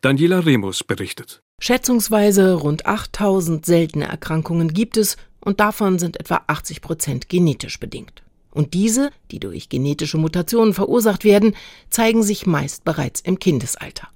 Daniela 0.00 0.40
Remus 0.40 0.84
berichtet. 0.84 1.42
Schätzungsweise 1.58 2.54
rund 2.54 2.86
8000 2.86 3.64
seltene 3.64 4.06
Erkrankungen 4.06 4.72
gibt 4.74 4.96
es 4.96 5.16
und 5.40 5.60
davon 5.60 5.98
sind 5.98 6.20
etwa 6.20 6.42
80 6.46 6.82
Prozent 6.82 7.28
genetisch 7.28 7.80
bedingt. 7.80 8.22
Und 8.50 8.74
diese, 8.74 9.10
die 9.30 9.38
durch 9.38 9.68
genetische 9.68 10.18
Mutationen 10.18 10.74
verursacht 10.74 11.24
werden, 11.24 11.54
zeigen 11.90 12.22
sich 12.22 12.46
meist 12.46 12.84
bereits 12.84 13.20
im 13.20 13.38
Kindesalter. 13.38 14.08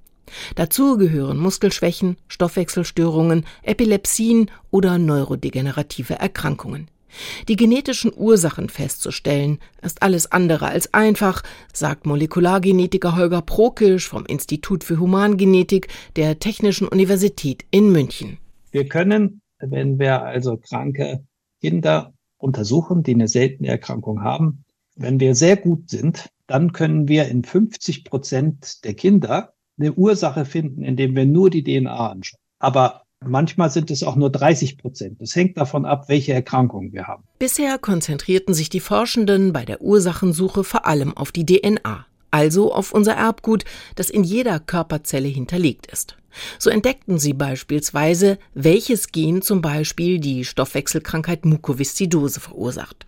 Dazu 0.54 0.96
gehören 0.96 1.38
Muskelschwächen, 1.38 2.16
Stoffwechselstörungen, 2.28 3.44
Epilepsien 3.62 4.50
oder 4.70 4.98
neurodegenerative 4.98 6.14
Erkrankungen. 6.14 6.88
Die 7.48 7.56
genetischen 7.56 8.12
Ursachen 8.14 8.68
festzustellen, 8.68 9.58
ist 9.82 10.02
alles 10.02 10.30
andere 10.30 10.68
als 10.68 10.94
einfach, 10.94 11.42
sagt 11.72 12.06
Molekulargenetiker 12.06 13.16
Holger 13.16 13.42
Prokisch 13.42 14.08
vom 14.08 14.24
Institut 14.26 14.84
für 14.84 14.98
Humangenetik 14.98 15.88
der 16.16 16.38
Technischen 16.38 16.88
Universität 16.88 17.64
in 17.70 17.90
München. 17.90 18.38
Wir 18.70 18.88
können, 18.88 19.40
wenn 19.58 19.98
wir 19.98 20.22
also 20.22 20.56
kranke 20.56 21.24
Kinder 21.60 22.14
untersuchen, 22.38 23.02
die 23.02 23.14
eine 23.14 23.28
seltene 23.28 23.68
Erkrankung 23.68 24.22
haben, 24.22 24.64
wenn 24.96 25.20
wir 25.20 25.34
sehr 25.34 25.56
gut 25.56 25.90
sind, 25.90 26.30
dann 26.46 26.72
können 26.72 27.08
wir 27.08 27.28
in 27.28 27.44
50 27.44 28.04
Prozent 28.04 28.84
der 28.84 28.94
Kinder 28.94 29.52
eine 29.80 29.92
Ursache 29.92 30.44
finden, 30.44 30.82
indem 30.82 31.16
wir 31.16 31.26
nur 31.26 31.50
die 31.50 31.64
DNA 31.64 32.10
anschauen. 32.10 32.40
Aber 32.58 33.02
manchmal 33.24 33.70
sind 33.70 33.90
es 33.90 34.02
auch 34.02 34.16
nur 34.16 34.30
30 34.30 34.78
Prozent. 34.78 35.20
Das 35.20 35.34
hängt 35.34 35.56
davon 35.56 35.84
ab, 35.84 36.08
welche 36.08 36.32
Erkrankungen 36.32 36.92
wir 36.92 37.06
haben. 37.06 37.24
Bisher 37.38 37.78
konzentrierten 37.78 38.54
sich 38.54 38.68
die 38.68 38.80
Forschenden 38.80 39.52
bei 39.52 39.64
der 39.64 39.80
Ursachensuche 39.80 40.64
vor 40.64 40.86
allem 40.86 41.16
auf 41.16 41.32
die 41.32 41.46
DNA, 41.46 42.06
also 42.30 42.72
auf 42.72 42.92
unser 42.92 43.14
Erbgut, 43.14 43.64
das 43.94 44.10
in 44.10 44.24
jeder 44.24 44.60
Körperzelle 44.60 45.28
hinterlegt 45.28 45.86
ist. 45.86 46.16
So 46.58 46.70
entdeckten 46.70 47.18
sie 47.18 47.32
beispielsweise, 47.32 48.38
welches 48.54 49.08
Gen 49.08 49.42
zum 49.42 49.62
Beispiel 49.62 50.20
die 50.20 50.44
Stoffwechselkrankheit 50.44 51.44
Mukoviszidose 51.44 52.38
verursacht. 52.38 53.06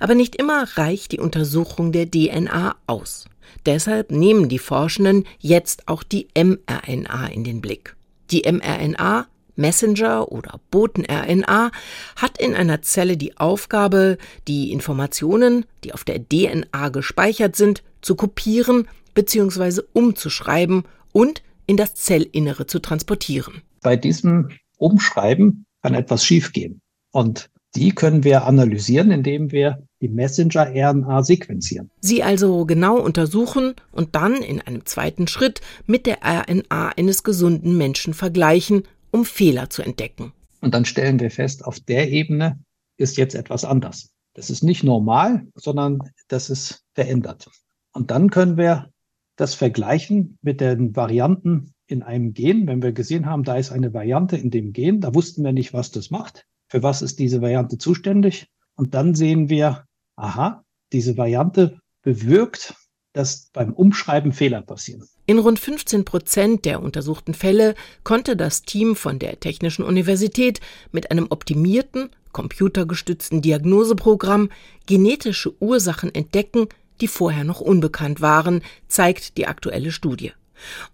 Aber 0.00 0.14
nicht 0.14 0.36
immer 0.36 0.66
reicht 0.76 1.12
die 1.12 1.20
Untersuchung 1.20 1.92
der 1.92 2.10
DNA 2.10 2.76
aus. 2.86 3.26
Deshalb 3.66 4.10
nehmen 4.10 4.48
die 4.48 4.58
Forschenden 4.58 5.24
jetzt 5.38 5.88
auch 5.88 6.02
die 6.02 6.28
mRNA 6.34 7.26
in 7.26 7.44
den 7.44 7.60
Blick. 7.60 7.96
Die 8.30 8.42
mRNA 8.50 9.26
Messenger 9.54 10.32
oder 10.32 10.60
Boten-RNA 10.70 11.70
hat 12.16 12.38
in 12.38 12.54
einer 12.54 12.82
Zelle 12.82 13.16
die 13.16 13.36
Aufgabe, 13.36 14.18
die 14.48 14.72
Informationen, 14.72 15.66
die 15.84 15.92
auf 15.92 16.04
der 16.04 16.26
DNA 16.26 16.88
gespeichert 16.88 17.56
sind, 17.56 17.82
zu 18.00 18.14
kopieren 18.14 18.88
bzw. 19.14 19.82
umzuschreiben 19.92 20.84
und 21.12 21.42
in 21.66 21.76
das 21.76 21.94
Zellinnere 21.94 22.66
zu 22.66 22.78
transportieren. 22.80 23.62
Bei 23.82 23.96
diesem 23.96 24.50
Umschreiben 24.78 25.66
kann 25.82 25.94
etwas 25.94 26.24
schiefgehen. 26.24 26.80
Und 27.12 27.50
die 27.74 27.94
können 27.94 28.24
wir 28.24 28.44
analysieren, 28.44 29.10
indem 29.10 29.50
wir 29.50 29.82
die 30.00 30.08
Messenger-RNA 30.08 31.22
sequenzieren. 31.22 31.90
Sie 32.00 32.22
also 32.22 32.66
genau 32.66 32.98
untersuchen 32.98 33.74
und 33.92 34.14
dann 34.14 34.42
in 34.42 34.60
einem 34.60 34.84
zweiten 34.84 35.26
Schritt 35.26 35.60
mit 35.86 36.06
der 36.06 36.18
RNA 36.22 36.90
eines 36.96 37.22
gesunden 37.22 37.78
Menschen 37.78 38.14
vergleichen, 38.14 38.82
um 39.10 39.24
Fehler 39.24 39.70
zu 39.70 39.82
entdecken. 39.82 40.32
Und 40.60 40.74
dann 40.74 40.84
stellen 40.84 41.18
wir 41.18 41.30
fest, 41.30 41.64
auf 41.64 41.80
der 41.80 42.10
Ebene 42.10 42.60
ist 42.96 43.16
jetzt 43.16 43.34
etwas 43.34 43.64
anders. 43.64 44.10
Das 44.34 44.50
ist 44.50 44.62
nicht 44.62 44.84
normal, 44.84 45.46
sondern 45.54 46.10
das 46.28 46.50
ist 46.50 46.84
verändert. 46.94 47.48
Und 47.92 48.10
dann 48.10 48.30
können 48.30 48.56
wir 48.56 48.90
das 49.36 49.54
vergleichen 49.54 50.38
mit 50.42 50.60
den 50.60 50.94
Varianten 50.94 51.74
in 51.86 52.02
einem 52.02 52.32
Gen. 52.32 52.66
Wenn 52.66 52.82
wir 52.82 52.92
gesehen 52.92 53.26
haben, 53.26 53.44
da 53.44 53.56
ist 53.56 53.72
eine 53.72 53.92
Variante 53.92 54.36
in 54.36 54.50
dem 54.50 54.72
Gen, 54.72 55.00
da 55.00 55.14
wussten 55.14 55.42
wir 55.44 55.52
nicht, 55.52 55.72
was 55.72 55.90
das 55.90 56.10
macht. 56.10 56.46
Für 56.72 56.82
was 56.82 57.02
ist 57.02 57.18
diese 57.18 57.42
Variante 57.42 57.76
zuständig? 57.76 58.46
Und 58.76 58.94
dann 58.94 59.14
sehen 59.14 59.50
wir, 59.50 59.84
aha, 60.16 60.64
diese 60.90 61.18
Variante 61.18 61.78
bewirkt, 62.00 62.72
dass 63.12 63.50
beim 63.52 63.74
Umschreiben 63.74 64.32
Fehler 64.32 64.62
passieren. 64.62 65.06
In 65.26 65.38
rund 65.38 65.58
15 65.58 66.06
Prozent 66.06 66.64
der 66.64 66.82
untersuchten 66.82 67.34
Fälle 67.34 67.74
konnte 68.04 68.38
das 68.38 68.62
Team 68.62 68.96
von 68.96 69.18
der 69.18 69.38
Technischen 69.38 69.82
Universität 69.84 70.60
mit 70.92 71.10
einem 71.10 71.26
optimierten, 71.28 72.08
computergestützten 72.32 73.42
Diagnoseprogramm 73.42 74.48
genetische 74.86 75.52
Ursachen 75.60 76.14
entdecken, 76.14 76.68
die 77.02 77.08
vorher 77.08 77.44
noch 77.44 77.60
unbekannt 77.60 78.22
waren, 78.22 78.62
zeigt 78.88 79.36
die 79.36 79.46
aktuelle 79.46 79.92
Studie. 79.92 80.32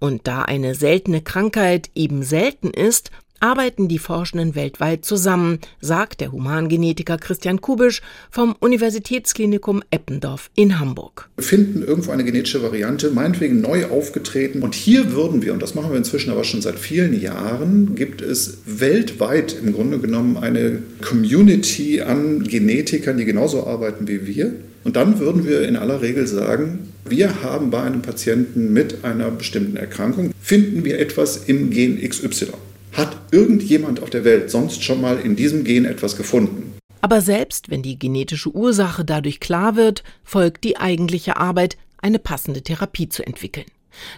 Und 0.01 0.27
da 0.27 0.43
eine 0.43 0.75
seltene 0.75 1.23
Krankheit 1.23 1.91
eben 1.95 2.25
selten 2.25 2.71
ist, 2.71 3.13
arbeiten 3.40 3.88
die 3.88 3.99
Forschenden 3.99 4.54
weltweit 4.54 5.04
zusammen, 5.04 5.59
sagt 5.80 6.21
der 6.21 6.33
Humangenetiker 6.33 7.18
Christian 7.18 7.61
Kubisch 7.61 8.02
vom 8.30 8.54
Universitätsklinikum 8.61 9.83
Eppendorf 9.90 10.50
in 10.54 10.78
Hamburg. 10.78 11.28
Wir 11.37 11.45
finden 11.45 11.83
irgendwo 11.83 12.11
eine 12.11 12.25
genetische 12.25 12.62
Variante, 12.62 13.11
meinetwegen 13.11 13.61
neu 13.61 13.87
aufgetreten. 13.87 14.62
Und 14.62 14.75
hier 14.75 15.12
würden 15.12 15.42
wir, 15.42 15.52
und 15.52 15.62
das 15.62 15.75
machen 15.75 15.90
wir 15.90 15.99
inzwischen 15.99 16.30
aber 16.30 16.45
schon 16.45 16.62
seit 16.62 16.78
vielen 16.78 17.18
Jahren, 17.21 17.95
gibt 17.95 18.23
es 18.23 18.59
weltweit 18.66 19.57
im 19.62 19.73
Grunde 19.73 19.99
genommen 19.99 20.37
eine 20.37 20.83
Community 21.02 22.00
an 22.00 22.45
Genetikern, 22.45 23.16
die 23.16 23.25
genauso 23.25 23.66
arbeiten 23.66 24.09
wie 24.09 24.26
wir. 24.26 24.52
Und 24.85 24.97
dann 24.97 25.18
würden 25.18 25.47
wir 25.47 25.68
in 25.68 25.76
aller 25.76 26.02
Regel 26.02 26.26
sagen, 26.26 26.88
wir 27.09 27.42
haben 27.42 27.71
bei 27.71 27.83
einem 27.83 28.02
Patienten 28.02 28.73
mit 28.73 29.04
einer 29.04 29.30
bestimmten 29.30 29.76
Erkrankung, 29.76 30.33
finden 30.40 30.85
wir 30.85 30.99
etwas 30.99 31.45
im 31.47 31.71
Gen 31.71 32.00
XY. 32.00 32.47
Hat 32.92 33.16
irgendjemand 33.30 34.02
auf 34.02 34.11
der 34.11 34.25
Welt 34.25 34.50
sonst 34.50 34.83
schon 34.83 35.00
mal 35.00 35.18
in 35.18 35.37
diesem 35.37 35.64
Gen 35.64 35.85
etwas 35.85 36.16
gefunden? 36.16 36.75
Aber 37.00 37.21
selbst 37.21 37.71
wenn 37.71 37.83
die 37.83 37.99
genetische 37.99 38.50
Ursache 38.54 39.04
dadurch 39.04 39.40
klar 39.40 39.76
wird, 39.76 40.02
folgt 40.25 40.64
die 40.64 40.78
eigentliche 40.78 41.37
Arbeit, 41.37 41.76
eine 41.99 42.18
passende 42.18 42.62
Therapie 42.62 43.09
zu 43.09 43.26
entwickeln. 43.26 43.66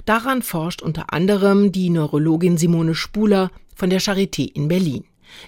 Daran 0.04 0.42
forscht 0.42 0.82
unter 0.82 1.12
anderem 1.12 1.72
die 1.72 1.90
Neurologin 1.90 2.58
Simone 2.58 2.94
Spuler 2.94 3.50
von 3.74 3.90
der 3.90 4.00
Charité 4.00 4.50
in 4.52 4.68
Berlin. 4.68 5.04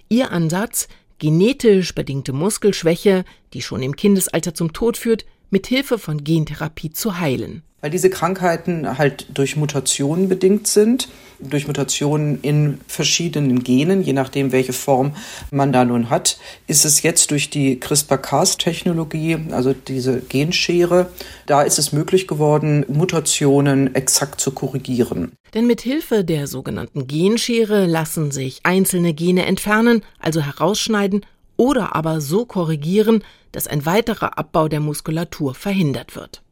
Ihr 0.08 0.30
Ansatz, 0.30 0.88
genetisch 1.18 1.94
bedingte 1.94 2.32
Muskelschwäche, 2.32 3.24
die 3.52 3.62
schon 3.62 3.82
im 3.82 3.96
Kindesalter 3.96 4.54
zum 4.54 4.72
Tod 4.72 4.96
führt, 4.96 5.24
mit 5.52 5.68
Hilfe 5.68 5.98
von 5.98 6.24
Gentherapie 6.24 6.90
zu 6.90 7.20
heilen 7.20 7.62
weil 7.82 7.90
diese 7.90 8.10
Krankheiten 8.10 8.96
halt 8.96 9.26
durch 9.34 9.56
Mutationen 9.56 10.28
bedingt 10.28 10.68
sind, 10.68 11.08
durch 11.40 11.66
Mutationen 11.66 12.40
in 12.40 12.80
verschiedenen 12.86 13.64
Genen, 13.64 14.02
je 14.02 14.12
nachdem, 14.12 14.52
welche 14.52 14.72
Form 14.72 15.16
man 15.50 15.72
da 15.72 15.84
nun 15.84 16.08
hat, 16.08 16.38
ist 16.68 16.84
es 16.84 17.02
jetzt 17.02 17.32
durch 17.32 17.50
die 17.50 17.80
CRISPR-Cas-Technologie, 17.80 19.38
also 19.50 19.72
diese 19.72 20.20
Genschere, 20.20 21.10
da 21.46 21.62
ist 21.62 21.80
es 21.80 21.92
möglich 21.92 22.28
geworden, 22.28 22.86
Mutationen 22.86 23.92
exakt 23.96 24.40
zu 24.40 24.52
korrigieren. 24.52 25.32
Denn 25.52 25.66
mit 25.66 25.80
Hilfe 25.80 26.24
der 26.24 26.46
sogenannten 26.46 27.08
Genschere 27.08 27.86
lassen 27.86 28.30
sich 28.30 28.60
einzelne 28.62 29.12
Gene 29.12 29.44
entfernen, 29.44 30.02
also 30.20 30.40
herausschneiden 30.40 31.26
oder 31.62 31.94
aber 31.94 32.20
so 32.20 32.44
korrigieren, 32.44 33.22
dass 33.52 33.68
ein 33.68 33.86
weiterer 33.86 34.36
Abbau 34.36 34.66
der 34.66 34.80
Muskulatur 34.80 35.54
verhindert 35.54 36.16
wird. 36.16 36.42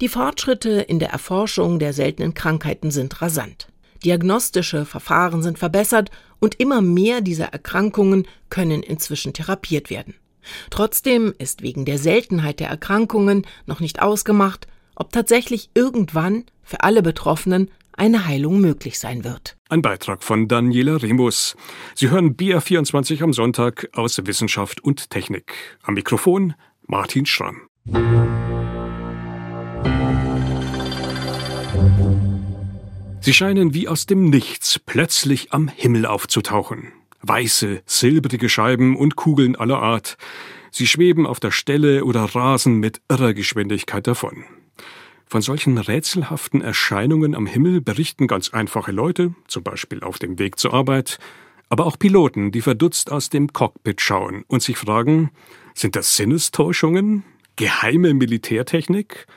Die 0.00 0.08
Fortschritte 0.08 0.80
in 0.80 0.98
der 0.98 1.10
Erforschung 1.10 1.78
der 1.78 1.92
seltenen 1.92 2.32
Krankheiten 2.32 2.90
sind 2.90 3.20
rasant. 3.20 3.68
Diagnostische 4.02 4.86
Verfahren 4.86 5.42
sind 5.42 5.58
verbessert 5.58 6.10
und 6.38 6.58
immer 6.58 6.80
mehr 6.80 7.20
dieser 7.20 7.48
Erkrankungen 7.52 8.26
können 8.48 8.82
inzwischen 8.82 9.34
therapiert 9.34 9.90
werden. 9.90 10.14
Trotzdem 10.70 11.34
ist 11.36 11.60
wegen 11.60 11.84
der 11.84 11.98
Seltenheit 11.98 12.60
der 12.60 12.70
Erkrankungen 12.70 13.46
noch 13.66 13.80
nicht 13.80 14.00
ausgemacht, 14.00 14.66
ob 14.94 15.12
tatsächlich 15.12 15.68
irgendwann 15.74 16.44
für 16.62 16.82
alle 16.82 17.02
Betroffenen 17.02 17.70
eine 17.92 18.26
Heilung 18.26 18.60
möglich 18.60 18.98
sein 18.98 19.24
wird. 19.24 19.56
Ein 19.68 19.82
Beitrag 19.82 20.22
von 20.22 20.48
Daniela 20.48 20.96
Remus. 20.96 21.56
Sie 21.94 22.10
hören 22.10 22.36
BR24 22.36 23.22
am 23.22 23.32
Sonntag 23.32 23.88
aus 23.92 24.20
Wissenschaft 24.24 24.80
und 24.82 25.10
Technik. 25.10 25.52
Am 25.82 25.94
Mikrofon 25.94 26.54
Martin 26.86 27.26
Schramm. 27.26 27.62
Sie 33.22 33.34
scheinen 33.34 33.74
wie 33.74 33.86
aus 33.86 34.06
dem 34.06 34.30
Nichts 34.30 34.78
plötzlich 34.78 35.52
am 35.52 35.68
Himmel 35.68 36.06
aufzutauchen. 36.06 36.92
Weiße, 37.22 37.82
silbrige 37.84 38.48
Scheiben 38.48 38.96
und 38.96 39.14
Kugeln 39.14 39.56
aller 39.56 39.80
Art. 39.80 40.16
Sie 40.70 40.86
schweben 40.86 41.26
auf 41.26 41.38
der 41.38 41.50
Stelle 41.50 42.04
oder 42.04 42.22
rasen 42.22 42.78
mit 42.78 43.02
irrer 43.08 43.34
Geschwindigkeit 43.34 44.06
davon. 44.06 44.44
Von 45.30 45.42
solchen 45.42 45.78
rätselhaften 45.78 46.60
Erscheinungen 46.60 47.36
am 47.36 47.46
Himmel 47.46 47.80
berichten 47.80 48.26
ganz 48.26 48.48
einfache 48.48 48.90
Leute, 48.90 49.32
zum 49.46 49.62
Beispiel 49.62 50.02
auf 50.02 50.18
dem 50.18 50.40
Weg 50.40 50.58
zur 50.58 50.74
Arbeit, 50.74 51.20
aber 51.68 51.86
auch 51.86 51.96
Piloten, 51.96 52.50
die 52.50 52.62
verdutzt 52.62 53.12
aus 53.12 53.30
dem 53.30 53.52
Cockpit 53.52 54.00
schauen 54.00 54.42
und 54.48 54.60
sich 54.60 54.76
fragen, 54.76 55.30
sind 55.72 55.94
das 55.94 56.16
Sinnestäuschungen, 56.16 57.22
geheime 57.54 58.12
Militärtechnik 58.12 59.28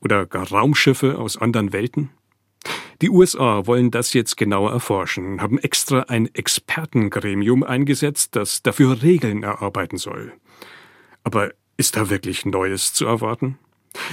oder 0.00 0.24
gar 0.24 0.48
Raumschiffe 0.48 1.18
aus 1.18 1.36
anderen 1.36 1.74
Welten? 1.74 2.08
Die 3.02 3.10
USA 3.10 3.66
wollen 3.66 3.90
das 3.90 4.14
jetzt 4.14 4.38
genauer 4.38 4.72
erforschen, 4.72 5.42
haben 5.42 5.58
extra 5.58 6.04
ein 6.08 6.34
Expertengremium 6.34 7.62
eingesetzt, 7.62 8.36
das 8.36 8.62
dafür 8.62 9.02
Regeln 9.02 9.42
erarbeiten 9.42 9.98
soll. 9.98 10.32
Aber 11.24 11.50
ist 11.76 11.98
da 11.98 12.08
wirklich 12.08 12.46
Neues 12.46 12.94
zu 12.94 13.04
erwarten? 13.04 13.58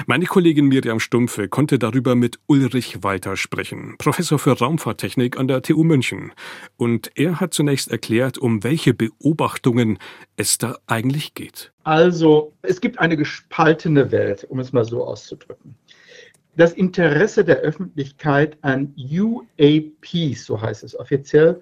Meine 0.05 0.25
Kollegin 0.25 0.67
Miriam 0.67 0.99
Stumpfe 0.99 1.47
konnte 1.47 1.79
darüber 1.79 2.15
mit 2.15 2.39
Ulrich 2.47 3.03
Walter 3.03 3.37
sprechen, 3.37 3.95
Professor 3.97 4.39
für 4.39 4.57
Raumfahrttechnik 4.57 5.37
an 5.37 5.47
der 5.47 5.61
TU 5.61 5.83
München. 5.83 6.31
Und 6.77 7.11
er 7.15 7.39
hat 7.39 7.53
zunächst 7.53 7.89
erklärt, 7.91 8.37
um 8.37 8.63
welche 8.63 8.93
Beobachtungen 8.93 9.99
es 10.37 10.57
da 10.57 10.77
eigentlich 10.87 11.33
geht. 11.33 11.71
Also, 11.83 12.53
es 12.61 12.81
gibt 12.81 12.99
eine 12.99 13.17
gespaltene 13.17 14.11
Welt, 14.11 14.45
um 14.49 14.59
es 14.59 14.73
mal 14.73 14.85
so 14.85 15.03
auszudrücken 15.03 15.75
das 16.59 16.73
Interesse 16.73 17.45
der 17.45 17.57
Öffentlichkeit 17.57 18.57
an 18.63 18.93
UAPs, 18.97 20.45
so 20.45 20.61
heißt 20.61 20.83
es 20.83 20.97
offiziell, 20.99 21.61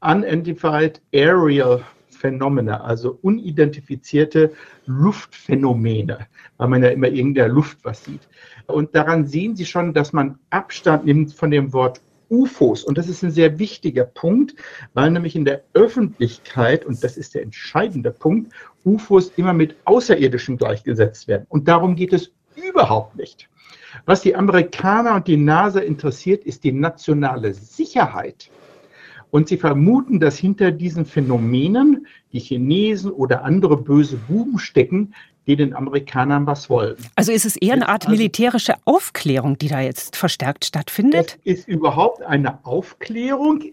Unidentified 0.00 1.02
Aerial 1.12 1.84
Phenomena, 2.20 2.82
also 2.82 3.18
unidentifizierte 3.22 4.52
Luftphänomene, 4.86 6.26
weil 6.58 6.68
man 6.68 6.82
ja 6.82 6.90
immer 6.90 7.08
in 7.08 7.34
der 7.34 7.48
Luft 7.48 7.78
was 7.82 8.04
sieht. 8.04 8.28
Und 8.66 8.94
daran 8.94 9.26
sehen 9.26 9.56
Sie 9.56 9.64
schon, 9.64 9.94
dass 9.94 10.12
man 10.12 10.38
Abstand 10.50 11.06
nimmt 11.06 11.32
von 11.32 11.50
dem 11.50 11.72
Wort 11.72 12.00
UFOs. 12.28 12.84
Und 12.84 12.96
das 12.96 13.08
ist 13.08 13.22
ein 13.22 13.32
sehr 13.32 13.58
wichtiger 13.58 14.04
Punkt, 14.04 14.54
weil 14.94 15.10
nämlich 15.10 15.34
in 15.34 15.44
der 15.44 15.64
Öffentlichkeit, 15.74 16.84
und 16.84 17.02
das 17.02 17.16
ist 17.16 17.34
der 17.34 17.42
entscheidende 17.42 18.12
Punkt, 18.12 18.52
UFOs 18.84 19.32
immer 19.36 19.52
mit 19.52 19.76
Außerirdischen 19.84 20.56
gleichgesetzt 20.56 21.26
werden. 21.26 21.46
Und 21.48 21.66
darum 21.68 21.96
geht 21.96 22.12
es 22.12 22.32
überhaupt 22.54 23.16
nicht. 23.16 23.48
Was 24.04 24.22
die 24.22 24.36
Amerikaner 24.36 25.16
und 25.16 25.26
die 25.26 25.36
NASA 25.36 25.80
interessiert, 25.80 26.44
ist 26.44 26.62
die 26.62 26.72
nationale 26.72 27.54
Sicherheit. 27.54 28.50
Und 29.30 29.48
sie 29.48 29.56
vermuten, 29.56 30.20
dass 30.20 30.36
hinter 30.36 30.70
diesen 30.72 31.04
Phänomenen 31.04 32.06
die 32.32 32.40
Chinesen 32.40 33.10
oder 33.10 33.44
andere 33.44 33.76
böse 33.76 34.16
Buben 34.16 34.58
stecken, 34.58 35.14
die 35.46 35.56
den 35.56 35.74
Amerikanern 35.74 36.46
was 36.46 36.68
wollen. 36.68 36.96
Also 37.16 37.32
ist 37.32 37.44
es 37.44 37.56
eher 37.56 37.74
eine 37.74 37.88
Art 37.88 38.06
also 38.06 38.16
militärische 38.16 38.74
Aufklärung, 38.84 39.58
die 39.58 39.68
da 39.68 39.80
jetzt 39.80 40.16
verstärkt 40.16 40.64
stattfindet? 40.64 41.38
Es 41.44 41.60
ist 41.60 41.68
überhaupt 41.68 42.22
eine 42.22 42.64
Aufklärung. 42.64 43.64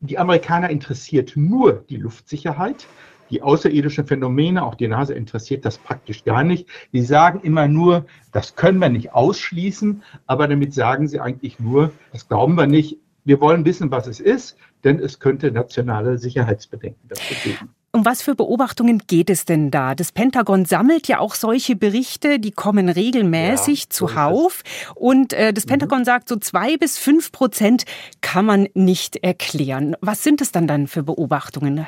Die 0.00 0.18
Amerikaner 0.18 0.70
interessiert 0.70 1.32
nur 1.36 1.84
die 1.88 1.96
Luftsicherheit 1.96 2.86
die 3.30 3.42
außerirdischen 3.42 4.06
Phänomene, 4.06 4.64
auch 4.64 4.74
die 4.74 4.88
NASA 4.88 5.14
interessiert 5.14 5.64
das 5.64 5.78
praktisch 5.78 6.24
gar 6.24 6.44
nicht. 6.44 6.68
Die 6.92 7.02
sagen 7.02 7.40
immer 7.42 7.68
nur, 7.68 8.06
das 8.32 8.54
können 8.54 8.78
wir 8.78 8.88
nicht 8.88 9.12
ausschließen, 9.12 10.02
aber 10.26 10.46
damit 10.46 10.74
sagen 10.74 11.08
sie 11.08 11.20
eigentlich 11.20 11.58
nur, 11.58 11.92
das 12.12 12.28
glauben 12.28 12.54
wir 12.54 12.66
nicht. 12.66 12.98
Wir 13.24 13.40
wollen 13.40 13.64
wissen, 13.64 13.90
was 13.90 14.06
es 14.06 14.20
ist, 14.20 14.56
denn 14.84 14.98
es 14.98 15.18
könnte 15.18 15.50
nationale 15.50 16.18
Sicherheitsbedenken 16.18 17.08
dazu 17.08 17.34
geben. 17.42 17.70
Um 17.90 18.04
was 18.04 18.22
für 18.22 18.34
Beobachtungen 18.34 19.02
geht 19.06 19.30
es 19.30 19.44
denn 19.44 19.70
da? 19.70 19.94
Das 19.94 20.10
Pentagon 20.10 20.64
sammelt 20.64 21.06
ja 21.06 21.20
auch 21.20 21.36
solche 21.36 21.76
Berichte, 21.76 22.40
die 22.40 22.50
kommen 22.50 22.88
regelmäßig 22.88 23.82
ja, 23.82 23.90
zuhauf. 23.90 24.62
Und 24.96 25.32
äh, 25.32 25.52
das 25.52 25.64
mhm. 25.64 25.70
Pentagon 25.70 26.00
mhm. 26.00 26.04
sagt, 26.04 26.28
so 26.28 26.36
zwei 26.36 26.76
bis 26.76 26.98
fünf 26.98 27.30
Prozent 27.30 27.84
kann 28.20 28.46
man 28.46 28.68
nicht 28.74 29.16
erklären. 29.22 29.96
Was 30.00 30.24
sind 30.24 30.40
es 30.40 30.50
dann 30.50 30.66
dann 30.66 30.88
für 30.88 31.04
Beobachtungen? 31.04 31.86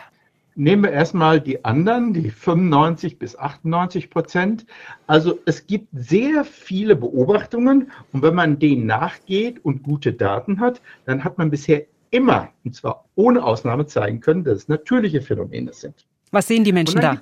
Nehmen 0.59 0.85
wir 0.85 0.91
erstmal 0.91 1.39
die 1.39 1.67
anderen, 1.67 2.15
die 2.15 2.31
95 2.31 3.19
bis 3.19 3.39
98 3.39 4.09
Prozent. 4.09 4.65
Also 5.07 5.39
es 5.45 5.67
gibt 5.67 5.89
sehr 5.93 6.45
viele 6.47 6.97
Beobachtungen 6.97 7.93
und 8.13 8.23
wenn 8.23 8.35
man 8.35 8.59
denen 8.59 8.87
nachgeht 8.87 9.63
und 9.63 9.83
gute 9.83 10.15
Daten 10.15 10.59
hat, 10.59 10.81
dann 11.05 11.25
hat 11.25 11.37
man 11.37 11.51
bisher 11.51 11.85
immer, 12.11 12.49
und 12.65 12.75
zwar 12.75 13.05
ohne 13.17 13.45
Ausnahme, 13.45 13.87
zeigen 13.87 14.21
können, 14.21 14.45
dass 14.45 14.59
es 14.59 14.69
natürliche 14.69 15.21
Phänomene 15.21 15.75
sind. 15.75 16.07
Was 16.31 16.49
sehen 16.49 16.65
die 16.65 16.73
Menschen 16.73 17.03
da? 17.03 17.21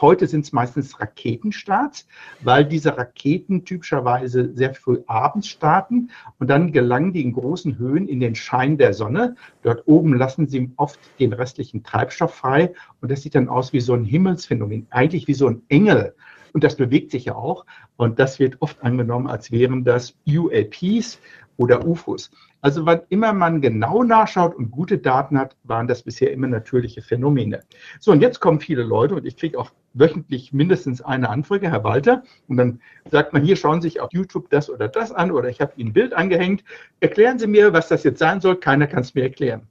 Heute 0.00 0.26
sind 0.26 0.44
es 0.44 0.52
meistens 0.52 1.00
Raketenstarts, 1.00 2.06
weil 2.40 2.64
diese 2.64 2.96
Raketen 2.96 3.64
typischerweise 3.64 4.52
sehr 4.54 4.74
früh 4.74 4.98
abends 5.06 5.48
starten 5.48 6.10
und 6.38 6.48
dann 6.48 6.72
gelangen 6.72 7.12
die 7.12 7.22
in 7.22 7.32
großen 7.32 7.78
Höhen 7.78 8.08
in 8.08 8.20
den 8.20 8.34
Schein 8.34 8.78
der 8.78 8.94
Sonne. 8.94 9.36
Dort 9.62 9.86
oben 9.86 10.14
lassen 10.14 10.48
sie 10.48 10.72
oft 10.76 10.98
den 11.20 11.32
restlichen 11.32 11.82
Treibstoff 11.84 12.34
frei 12.34 12.72
und 13.00 13.10
das 13.10 13.22
sieht 13.22 13.34
dann 13.34 13.48
aus 13.48 13.72
wie 13.72 13.80
so 13.80 13.94
ein 13.94 14.04
Himmelsphänomen, 14.04 14.86
eigentlich 14.90 15.28
wie 15.28 15.34
so 15.34 15.48
ein 15.48 15.62
Engel. 15.68 16.14
Und 16.52 16.64
das 16.64 16.76
bewegt 16.76 17.10
sich 17.10 17.26
ja 17.26 17.34
auch. 17.34 17.66
Und 17.96 18.18
das 18.18 18.38
wird 18.38 18.62
oft 18.62 18.82
angenommen, 18.82 19.26
als 19.26 19.50
wären 19.50 19.84
das 19.84 20.16
UAPs 20.26 21.20
oder 21.56 21.86
UFOs. 21.86 22.30
Also 22.60 22.86
wann 22.86 23.00
immer 23.08 23.32
man 23.32 23.60
genau 23.60 24.02
nachschaut 24.02 24.54
und 24.54 24.70
gute 24.70 24.98
Daten 24.98 25.38
hat, 25.38 25.56
waren 25.64 25.86
das 25.86 26.02
bisher 26.02 26.32
immer 26.32 26.46
natürliche 26.46 27.02
Phänomene. 27.02 27.62
So, 28.00 28.12
und 28.12 28.20
jetzt 28.20 28.40
kommen 28.40 28.60
viele 28.60 28.82
Leute 28.82 29.14
und 29.14 29.26
ich 29.26 29.36
kriege 29.36 29.58
auch 29.58 29.70
wöchentlich 29.94 30.52
mindestens 30.52 31.00
eine 31.00 31.28
Anfrage, 31.28 31.70
Herr 31.70 31.84
Walter, 31.84 32.22
und 32.48 32.56
dann 32.56 32.80
sagt 33.10 33.32
man, 33.32 33.42
hier 33.42 33.56
schauen 33.56 33.80
Sie 33.80 33.88
sich 33.88 34.00
auf 34.00 34.12
YouTube 34.12 34.50
das 34.50 34.68
oder 34.68 34.88
das 34.88 35.12
an 35.12 35.30
oder 35.30 35.48
ich 35.48 35.60
habe 35.60 35.72
Ihnen 35.76 35.90
ein 35.90 35.94
Bild 35.94 36.12
angehängt. 36.14 36.64
Erklären 37.00 37.38
Sie 37.38 37.46
mir, 37.46 37.72
was 37.72 37.88
das 37.88 38.04
jetzt 38.04 38.18
sein 38.18 38.40
soll. 38.40 38.56
Keiner 38.56 38.86
kann 38.86 39.00
es 39.00 39.14
mir 39.14 39.22
erklären. 39.22 39.68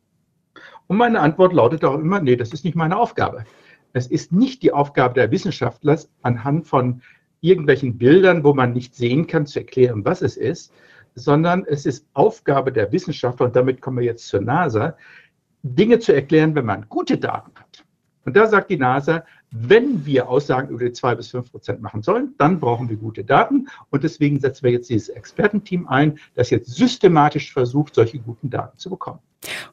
Und 0.87 0.97
meine 0.97 1.19
Antwort 1.19 1.53
lautet 1.53 1.83
auch 1.83 1.99
immer, 1.99 2.19
nee, 2.19 2.35
das 2.35 2.53
ist 2.53 2.63
nicht 2.63 2.75
meine 2.75 2.97
Aufgabe. 2.97 3.45
Es 3.93 4.07
ist 4.07 4.31
nicht 4.31 4.61
die 4.61 4.73
Aufgabe 4.73 5.13
der 5.13 5.31
Wissenschaftler, 5.31 5.97
anhand 6.21 6.67
von 6.67 7.01
irgendwelchen 7.41 7.97
Bildern, 7.97 8.43
wo 8.43 8.53
man 8.53 8.73
nicht 8.73 8.95
sehen 8.95 9.27
kann, 9.27 9.45
zu 9.45 9.59
erklären, 9.59 10.03
was 10.03 10.21
es 10.21 10.35
ist, 10.37 10.73
sondern 11.15 11.65
es 11.65 11.85
ist 11.85 12.05
Aufgabe 12.13 12.71
der 12.71 12.91
Wissenschaftler, 12.91 13.47
und 13.47 13.55
damit 13.55 13.81
kommen 13.81 13.97
wir 13.97 14.05
jetzt 14.05 14.27
zur 14.27 14.41
NASA, 14.41 14.95
Dinge 15.63 15.99
zu 15.99 16.13
erklären, 16.13 16.53
wenn 16.53 16.65
man 16.65 16.87
gute 16.89 17.17
Daten 17.17 17.51
hat. 17.55 17.83
Und 18.25 18.35
da 18.35 18.47
sagt 18.47 18.69
die 18.69 18.77
NASA, 18.77 19.23
wenn 19.51 20.05
wir 20.05 20.27
Aussagen 20.27 20.69
über 20.69 20.83
die 20.83 20.91
zwei 20.91 21.15
bis 21.15 21.29
fünf 21.29 21.51
Prozent 21.51 21.81
machen 21.81 22.01
sollen, 22.01 22.33
dann 22.37 22.59
brauchen 22.59 22.89
wir 22.89 22.97
gute 22.97 23.23
Daten. 23.23 23.67
Und 23.91 24.03
deswegen 24.03 24.39
setzen 24.39 24.63
wir 24.63 24.71
jetzt 24.71 24.89
dieses 24.89 25.09
Expertenteam 25.09 25.87
ein, 25.87 26.19
das 26.33 26.49
jetzt 26.49 26.71
systematisch 26.75 27.53
versucht, 27.53 27.95
solche 27.95 28.19
guten 28.19 28.49
Daten 28.49 28.77
zu 28.77 28.89
bekommen. 28.89 29.19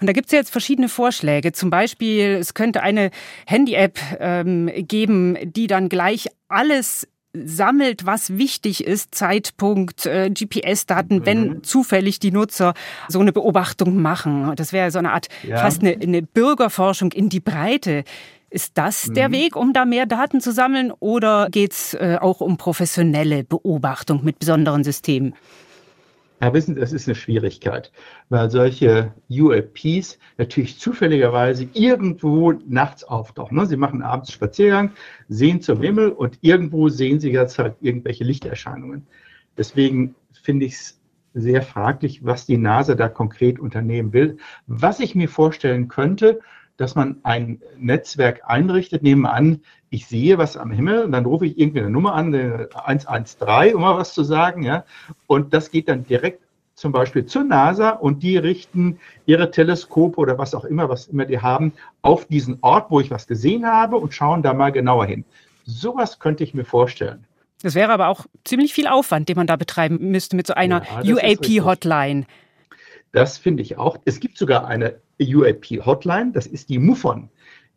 Und 0.00 0.06
da 0.06 0.12
gibt 0.12 0.26
es 0.26 0.32
jetzt 0.32 0.50
verschiedene 0.50 0.88
Vorschläge. 0.88 1.52
Zum 1.52 1.70
Beispiel, 1.70 2.37
es 2.40 2.54
könnte 2.54 2.82
eine 2.82 3.11
Handy-App 3.46 3.99
ähm, 4.20 4.70
geben, 4.76 5.37
die 5.42 5.66
dann 5.66 5.88
gleich 5.88 6.28
alles 6.49 7.08
sammelt, 7.34 8.04
was 8.04 8.36
wichtig 8.36 8.84
ist, 8.84 9.14
Zeitpunkt, 9.14 10.06
äh, 10.06 10.30
GPS-Daten, 10.30 11.18
mhm. 11.18 11.26
wenn 11.26 11.62
zufällig 11.62 12.18
die 12.18 12.30
Nutzer 12.30 12.74
so 13.08 13.20
eine 13.20 13.32
Beobachtung 13.32 14.00
machen. 14.00 14.52
Das 14.56 14.72
wäre 14.72 14.90
so 14.90 14.98
eine 14.98 15.12
Art 15.12 15.28
ja. 15.42 15.58
fast 15.58 15.82
eine, 15.82 15.92
eine, 15.92 16.22
Bürgerforschung 16.22 17.12
in 17.12 17.28
die 17.28 17.40
Breite. 17.40 18.04
Ist 18.50 18.76
das 18.76 19.08
mhm. 19.08 19.14
der 19.14 19.32
Weg, 19.32 19.56
um 19.56 19.72
da 19.72 19.84
mehr 19.84 20.04
Daten 20.04 20.40
zu 20.40 20.52
sammeln 20.52 20.92
oder 21.00 21.48
geht 21.50 21.72
es 21.72 21.94
äh, 21.94 22.18
auch 22.20 22.40
um 22.40 22.58
professionelle 22.58 23.44
Beobachtung 23.44 24.24
mit 24.24 24.38
besonderen 24.38 24.85
Systemen? 24.85 25.35
Ja, 26.42 26.52
wissen 26.52 26.74
Sie, 26.74 26.81
das 26.81 26.92
ist 26.92 27.07
eine 27.07 27.14
Schwierigkeit, 27.14 27.92
weil 28.28 28.50
solche 28.50 29.14
UAPs 29.31 30.18
natürlich 30.38 30.76
zufälligerweise 30.76 31.68
irgendwo 31.72 32.50
nachts 32.66 33.05
auftauchen. 33.05 33.57
Ne? 33.57 33.66
Sie 33.66 33.76
machen 33.76 34.02
abends 34.02 34.33
Spaziergang, 34.33 34.90
sehen 35.28 35.61
zum 35.61 35.81
Himmel 35.81 36.09
und 36.11 36.38
irgendwo 36.40 36.88
sehen 36.88 37.20
Sie 37.20 37.31
jetzt 37.31 37.61
halt 37.61 37.76
irgendwelche 37.81 38.24
Lichterscheinungen. 38.24 39.07
Deswegen 39.57 40.16
finde 40.33 40.66
ich 40.66 40.72
es 40.72 41.00
sehr 41.33 41.62
fraglich, 41.62 42.24
was 42.24 42.44
die 42.44 42.57
NASA 42.57 42.96
da 42.96 43.09
konkret 43.09 43.61
unternehmen 43.61 44.12
will. 44.12 44.38
Was 44.66 44.98
ich 44.98 45.14
mir 45.14 45.28
vorstellen 45.28 45.87
könnte, 45.87 46.40
dass 46.76 46.96
man 46.96 47.20
ein 47.22 47.62
Netzwerk 47.78 48.40
einrichtet. 48.44 49.05
Nehmen 49.05 49.26
an, 49.26 49.61
ich 49.92 50.07
sehe 50.07 50.38
was 50.38 50.57
am 50.57 50.70
Himmel 50.70 51.05
und 51.05 51.12
dann 51.12 51.26
rufe 51.26 51.44
ich 51.44 51.59
irgendwie 51.59 51.81
eine 51.81 51.90
Nummer 51.90 52.14
an, 52.14 52.35
113, 52.35 53.74
um 53.74 53.83
mal 53.83 53.98
was 53.98 54.14
zu 54.14 54.24
sagen, 54.24 54.62
ja. 54.62 54.85
Und 55.26 55.52
das 55.52 55.70
geht 55.70 55.88
dann 55.88 56.05
direkt 56.05 56.40
zum 56.74 56.92
Beispiel 56.92 57.26
zur 57.26 57.44
NASA 57.44 57.90
und 57.90 58.22
die 58.22 58.38
richten 58.38 58.98
ihre 59.26 59.50
Teleskope 59.50 60.18
oder 60.18 60.38
was 60.38 60.55
auch 60.55 60.64
immer, 60.64 60.88
was 60.88 61.09
immer 61.09 61.26
die 61.26 61.40
haben, 61.40 61.74
auf 62.00 62.24
diesen 62.24 62.57
Ort, 62.62 62.90
wo 62.90 63.00
ich 63.00 63.11
was 63.11 63.26
gesehen 63.26 63.66
habe 63.66 63.98
und 63.98 64.14
schauen 64.14 64.42
da 64.42 64.55
mal 64.55 64.72
genauer 64.72 65.05
hin. 65.05 65.26
Sowas 65.64 66.18
könnte 66.18 66.42
ich 66.42 66.55
mir 66.55 66.64
vorstellen. 66.64 67.26
Das 67.62 67.74
wäre 67.74 67.92
aber 67.92 68.09
auch 68.09 68.24
ziemlich 68.44 68.72
viel 68.72 68.87
Aufwand, 68.87 69.28
den 69.28 69.37
man 69.37 69.46
da 69.46 69.57
betreiben 69.57 69.98
müsste 70.11 70.37
mit 70.37 70.46
so 70.46 70.55
einer 70.55 70.83
ja, 71.02 71.14
UAP-Hotline. 71.14 72.24
Das 73.12 73.37
finde 73.37 73.62
ich 73.62 73.76
auch. 73.76 73.98
Es 74.07 74.20
gibt 74.20 74.38
sogar 74.38 74.66
eine 74.66 74.94
UAP-Hotline, 75.20 76.33
das 76.33 76.46
ist 76.46 76.70
die 76.70 76.78
MUFON. 76.78 77.28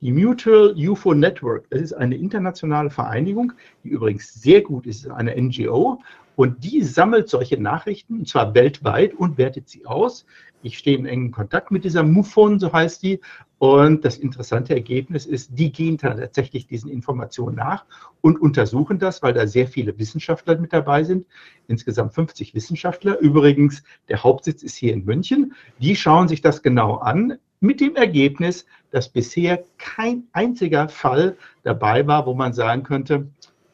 Die 0.06 0.12
Mutual 0.12 0.76
UFO 0.78 1.15
Network, 1.15 1.68
das 1.72 1.82
ist 1.82 1.94
eine 1.94 2.15
internationale 2.15 2.91
Vereinigung, 2.91 3.54
die 3.84 3.89
übrigens 3.89 4.32
sehr 4.36 4.62
gut 4.62 4.86
ist, 4.86 5.10
eine 5.10 5.36
NGO 5.36 6.00
und 6.36 6.63
die 6.63 6.84
sammelt 6.84 7.28
solche 7.28 7.60
Nachrichten, 7.60 8.20
und 8.20 8.28
zwar 8.28 8.54
weltweit, 8.54 9.15
und 9.15 9.39
wertet 9.39 9.68
sie 9.68 9.88
aus. 9.88 10.28
Ich 10.62 10.78
stehe 10.78 10.96
in 10.96 11.08
engem 11.08 11.32
Kontakt 11.32 11.72
mit 11.72 11.86
dieser 11.86 12.04
MUFON, 12.04 12.60
so 12.60 12.72
heißt 12.72 13.02
die. 13.02 13.20
Und 13.58 14.06
das 14.06 14.18
interessante 14.18 14.76
Ergebnis 14.76 15.26
ist, 15.26 15.58
die 15.58 15.72
gehen 15.72 15.98
tatsächlich 15.98 16.68
diesen 16.68 16.91
Informationen 16.91 17.56
nach 17.56 17.86
und 18.22 18.39
untersuchen 18.39 19.00
das, 19.00 19.24
weil 19.24 19.34
da 19.34 19.48
sehr 19.48 19.68
viele 19.68 19.98
Wissenschaftler 19.98 20.60
mit 20.60 20.72
dabei 20.72 21.04
sind. 21.04 21.26
Insgesamt 21.68 22.13
50 22.13 22.54
Wissenschaftler. 22.54 23.18
Übrigens, 23.18 23.82
der 24.08 24.24
Hauptsitz 24.24 24.62
ist 24.62 24.76
hier 24.76 24.94
in 24.94 25.04
München. 25.04 25.54
Die 25.80 25.96
schauen 25.96 26.28
sich 26.28 26.41
das 26.41 26.62
genau 26.62 26.98
an 26.98 27.39
mit 27.60 27.82
dem 27.82 27.96
Ergebnis, 27.96 28.65
dass 28.91 29.10
bisher 29.10 29.63
kein 29.78 30.24
einziger 30.34 30.89
Fall 30.89 31.38
dabei 31.63 32.06
war, 32.08 32.26
wo 32.26 32.34
man 32.34 32.54
sagen 32.54 32.84
könnte, 32.84 33.28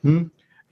hm, 0.04 0.32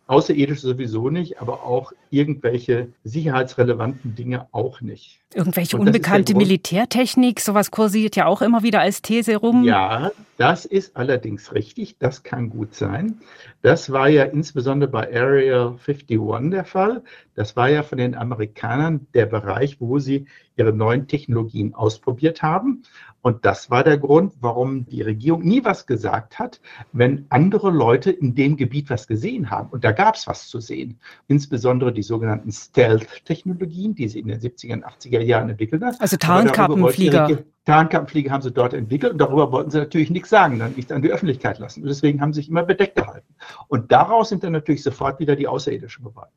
Außerirdisch 0.09 0.61
sowieso 0.61 1.11
nicht, 1.11 1.39
aber 1.39 1.61
auch 1.63 1.93
irgendwelche 2.11 2.89
sicherheitsrelevanten 3.03 4.15
Dinge 4.15 4.47
auch 4.51 4.81
nicht. 4.81 5.19
Irgendwelche 5.33 5.77
unbekannte 5.77 6.35
Militärtechnik, 6.35 7.39
sowas 7.39 7.69
kursiert 7.69 8.15
ja 8.15 8.25
auch 8.25 8.41
immer 8.41 8.63
wieder 8.63 8.81
als 8.81 9.01
These 9.01 9.35
rum. 9.35 9.63
Ja, 9.63 10.11
das 10.37 10.65
ist 10.65 10.97
allerdings 10.97 11.53
richtig, 11.53 11.97
das 11.99 12.23
kann 12.23 12.49
gut 12.49 12.73
sein. 12.73 13.19
Das 13.61 13.91
war 13.91 14.09
ja 14.09 14.23
insbesondere 14.23 14.89
bei 14.89 15.13
Area 15.13 15.75
51 15.85 16.49
der 16.49 16.65
Fall. 16.65 17.03
Das 17.35 17.55
war 17.55 17.69
ja 17.69 17.83
von 17.83 17.97
den 17.97 18.15
Amerikanern 18.15 19.05
der 19.13 19.27
Bereich, 19.27 19.79
wo 19.79 19.99
sie 19.99 20.25
ihre 20.55 20.73
neuen 20.73 21.07
Technologien 21.07 21.75
ausprobiert 21.75 22.41
haben. 22.41 22.83
Und 23.21 23.45
das 23.45 23.69
war 23.69 23.83
der 23.83 23.97
Grund, 23.97 24.33
warum 24.39 24.85
die 24.85 25.01
Regierung 25.01 25.43
nie 25.43 25.63
was 25.65 25.85
gesagt 25.85 26.39
hat, 26.39 26.61
wenn 26.93 27.25
andere 27.29 27.69
Leute 27.69 28.11
in 28.11 28.33
dem 28.33 28.55
Gebiet 28.55 28.89
was 28.89 29.07
gesehen 29.07 29.49
haben. 29.49 29.69
Und 29.69 29.83
da 29.83 29.91
gab 29.91 30.15
es 30.15 30.25
was 30.25 30.47
zu 30.47 30.61
sehen. 30.61 30.99
Insbesondere 31.27 31.91
die 31.91 31.98
sogenannten 32.01 32.51
Stealth-Technologien, 32.51 33.95
die 33.95 34.07
sie 34.07 34.19
in 34.19 34.27
den 34.27 34.39
70er 34.39 34.73
und 34.73 34.85
80er 34.85 35.21
Jahren 35.21 35.49
entwickelt 35.49 35.83
haben. 35.83 35.95
Also 35.99 36.17
Tarnkappenflieger. 36.17 37.43
Tarnkappenflieger 37.65 38.31
haben 38.31 38.41
sie 38.41 38.51
dort 38.51 38.73
entwickelt 38.73 39.13
und 39.13 39.17
darüber 39.19 39.51
wollten 39.51 39.69
sie 39.69 39.77
natürlich 39.77 40.09
nichts 40.09 40.29
sagen, 40.29 40.57
dann 40.57 40.73
nicht 40.75 40.91
an 40.91 41.01
die 41.01 41.11
Öffentlichkeit 41.11 41.59
lassen. 41.59 41.83
Und 41.83 41.87
deswegen 41.89 42.19
haben 42.19 42.33
sie 42.33 42.41
sich 42.41 42.49
immer 42.49 42.63
bedeckt 42.63 42.95
gehalten. 42.95 43.35
Und 43.67 43.91
daraus 43.91 44.29
sind 44.29 44.43
dann 44.43 44.53
natürlich 44.53 44.81
sofort 44.81 45.19
wieder 45.19 45.35
die 45.35 45.47
Außerirdischen 45.47 46.03
geworden. 46.03 46.31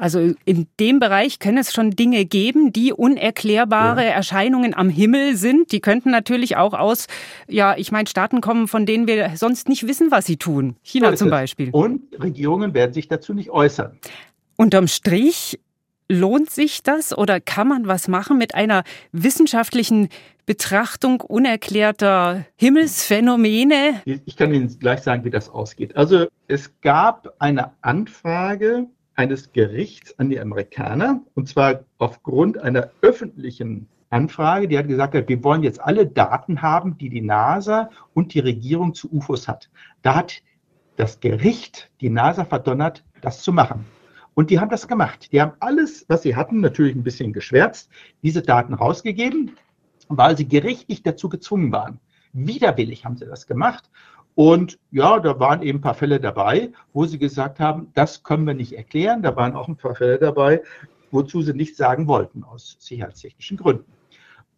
Also 0.00 0.32
in 0.46 0.66
dem 0.80 0.98
Bereich 0.98 1.40
können 1.40 1.58
es 1.58 1.74
schon 1.74 1.90
Dinge 1.90 2.24
geben, 2.24 2.72
die 2.72 2.94
unerklärbare 2.94 4.02
ja. 4.02 4.10
Erscheinungen 4.12 4.74
am 4.74 4.88
Himmel 4.88 5.36
sind. 5.36 5.72
Die 5.72 5.80
könnten 5.80 6.10
natürlich 6.10 6.56
auch 6.56 6.72
aus, 6.72 7.06
ja, 7.48 7.76
ich 7.76 7.92
meine, 7.92 8.08
Staaten 8.08 8.40
kommen, 8.40 8.66
von 8.66 8.86
denen 8.86 9.06
wir 9.06 9.32
sonst 9.36 9.68
nicht 9.68 9.86
wissen, 9.86 10.10
was 10.10 10.24
sie 10.24 10.38
tun. 10.38 10.76
China 10.82 11.14
zum 11.16 11.28
Beispiel. 11.28 11.68
Und 11.72 12.00
Regierungen 12.18 12.72
werden 12.72 12.94
sich 12.94 13.08
dazu 13.08 13.34
nicht 13.34 13.50
äußern. 13.50 13.98
Unterm 14.60 14.88
Strich 14.88 15.58
Lohnt 16.10 16.50
sich 16.50 16.82
das 16.82 17.16
oder 17.16 17.40
kann 17.40 17.66
man 17.66 17.86
was 17.86 18.08
machen 18.08 18.36
mit 18.36 18.54
einer 18.54 18.84
wissenschaftlichen 19.10 20.10
Betrachtung 20.44 21.22
unerklärter 21.22 22.44
Himmelsphänomene? 22.56 24.02
Ich 24.04 24.36
kann 24.36 24.52
Ihnen 24.52 24.78
gleich 24.78 25.00
sagen, 25.00 25.24
wie 25.24 25.30
das 25.30 25.48
ausgeht. 25.48 25.96
Also 25.96 26.26
es 26.46 26.78
gab 26.82 27.32
eine 27.38 27.70
Anfrage 27.80 28.86
eines 29.14 29.50
Gerichts 29.52 30.18
an 30.18 30.28
die 30.28 30.38
Amerikaner, 30.38 31.22
und 31.34 31.48
zwar 31.48 31.84
aufgrund 31.96 32.58
einer 32.58 32.90
öffentlichen 33.00 33.88
Anfrage, 34.10 34.68
die 34.68 34.76
hat 34.76 34.88
gesagt, 34.88 35.14
wir 35.14 35.42
wollen 35.42 35.62
jetzt 35.62 35.80
alle 35.80 36.06
Daten 36.06 36.60
haben, 36.60 36.98
die 36.98 37.08
die 37.08 37.22
NASA 37.22 37.88
und 38.12 38.34
die 38.34 38.40
Regierung 38.40 38.92
zu 38.92 39.10
UFOs 39.10 39.48
hat. 39.48 39.70
Da 40.02 40.16
hat 40.16 40.42
das 40.96 41.20
Gericht 41.20 41.90
die 42.02 42.10
NASA 42.10 42.44
verdonnert, 42.44 43.04
das 43.22 43.42
zu 43.42 43.54
machen. 43.54 43.86
Und 44.40 44.48
die 44.48 44.58
haben 44.58 44.70
das 44.70 44.88
gemacht. 44.88 45.30
Die 45.32 45.42
haben 45.42 45.52
alles, 45.60 46.06
was 46.08 46.22
sie 46.22 46.34
hatten, 46.34 46.60
natürlich 46.60 46.94
ein 46.94 47.02
bisschen 47.02 47.34
geschwärzt, 47.34 47.90
diese 48.22 48.40
Daten 48.40 48.72
rausgegeben, 48.72 49.50
weil 50.08 50.34
sie 50.34 50.48
gerichtlich 50.48 51.02
dazu 51.02 51.28
gezwungen 51.28 51.72
waren. 51.72 52.00
Widerwillig 52.32 53.04
haben 53.04 53.18
sie 53.18 53.26
das 53.26 53.46
gemacht. 53.46 53.90
Und 54.34 54.78
ja, 54.92 55.20
da 55.20 55.38
waren 55.38 55.60
eben 55.60 55.80
ein 55.80 55.82
paar 55.82 55.92
Fälle 55.92 56.20
dabei, 56.20 56.72
wo 56.94 57.04
sie 57.04 57.18
gesagt 57.18 57.60
haben, 57.60 57.88
das 57.92 58.22
können 58.22 58.46
wir 58.46 58.54
nicht 58.54 58.72
erklären. 58.72 59.20
Da 59.20 59.36
waren 59.36 59.54
auch 59.54 59.68
ein 59.68 59.76
paar 59.76 59.94
Fälle 59.94 60.18
dabei, 60.18 60.62
wozu 61.10 61.42
sie 61.42 61.52
nichts 61.52 61.76
sagen 61.76 62.06
wollten, 62.06 62.42
aus 62.42 62.78
sicherheitstechnischen 62.80 63.58
Gründen. 63.58 63.92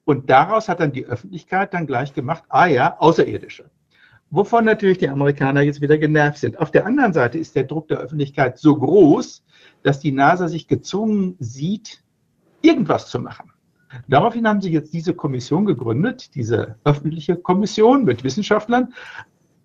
Und 0.04 0.30
daraus 0.30 0.68
hat 0.68 0.78
dann 0.78 0.92
die 0.92 1.06
Öffentlichkeit 1.06 1.74
dann 1.74 1.88
gleich 1.88 2.14
gemacht, 2.14 2.44
ah 2.50 2.66
ja, 2.66 2.96
Außerirdische. 3.00 3.68
Wovon 4.32 4.64
natürlich 4.64 4.96
die 4.96 5.10
Amerikaner 5.10 5.60
jetzt 5.60 5.82
wieder 5.82 5.98
genervt 5.98 6.38
sind. 6.38 6.58
Auf 6.58 6.70
der 6.70 6.86
anderen 6.86 7.12
Seite 7.12 7.36
ist 7.38 7.54
der 7.54 7.64
Druck 7.64 7.88
der 7.88 7.98
Öffentlichkeit 7.98 8.58
so 8.58 8.74
groß, 8.74 9.44
dass 9.82 10.00
die 10.00 10.10
NASA 10.10 10.48
sich 10.48 10.68
gezwungen 10.68 11.36
sieht, 11.38 12.02
irgendwas 12.62 13.10
zu 13.10 13.20
machen. 13.20 13.52
Daraufhin 14.08 14.48
haben 14.48 14.62
sie 14.62 14.72
jetzt 14.72 14.94
diese 14.94 15.12
Kommission 15.12 15.66
gegründet, 15.66 16.34
diese 16.34 16.76
öffentliche 16.84 17.36
Kommission 17.36 18.04
mit 18.04 18.24
Wissenschaftlern. 18.24 18.94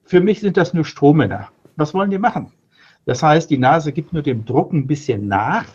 Für 0.04 0.20
mich 0.20 0.42
sind 0.42 0.58
das 0.58 0.74
nur 0.74 0.84
Strohmänner. 0.84 1.48
Was 1.78 1.94
wollen 1.94 2.12
die 2.12 2.18
machen? 2.18 2.52
Das 3.06 3.24
heißt, 3.24 3.50
die 3.50 3.58
NASA 3.58 3.92
gibt 3.92 4.12
nur 4.12 4.22
dem 4.22 4.44
Druck 4.44 4.74
ein 4.74 4.86
bisschen 4.86 5.30
nach, 5.30 5.66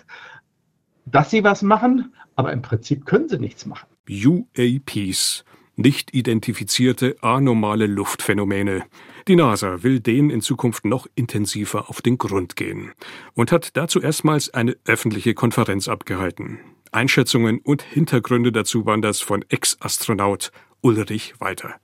dass 1.07 1.31
sie 1.31 1.42
was 1.42 1.62
machen, 1.62 2.12
aber 2.37 2.52
im 2.52 2.61
Prinzip 2.61 3.07
können 3.07 3.31
sie 3.31 3.38
nichts 3.38 3.64
machen. 3.64 3.88
UAPs, 4.07 5.46
nicht 5.76 6.14
identifizierte 6.14 7.16
anormale 7.20 7.87
Luftphänomene. 7.87 8.85
Die 9.28 9.37
NASA 9.37 9.82
will 9.82 10.00
denen 10.00 10.30
in 10.30 10.40
Zukunft 10.40 10.85
noch 10.85 11.06
intensiver 11.14 11.88
auf 11.88 12.02
den 12.02 12.18
Grund 12.18 12.56
gehen 12.56 12.92
und 13.35 13.52
hat 13.52 13.76
dazu 13.76 14.00
erstmals 14.00 14.52
eine 14.52 14.76
öffentliche 14.85 15.35
Konferenz 15.35 15.88
abgehalten. 15.88 16.58
Einschätzungen 16.90 17.61
und 17.61 17.82
Hintergründe 17.82 18.52
dazu 18.52 18.85
waren 18.85 19.02
das 19.02 19.20
von 19.20 19.44
Ex-Astronaut 19.48 20.52
Ulrich 20.82 21.35
Walter. 21.38 21.76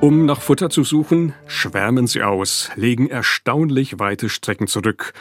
Um 0.00 0.26
nach 0.26 0.42
Futter 0.42 0.68
zu 0.68 0.84
suchen, 0.84 1.32
schwärmen 1.46 2.06
sie 2.06 2.22
aus, 2.22 2.70
legen 2.76 3.08
erstaunlich 3.08 3.98
weite 3.98 4.28
Strecken 4.28 4.66
zurück 4.66 5.14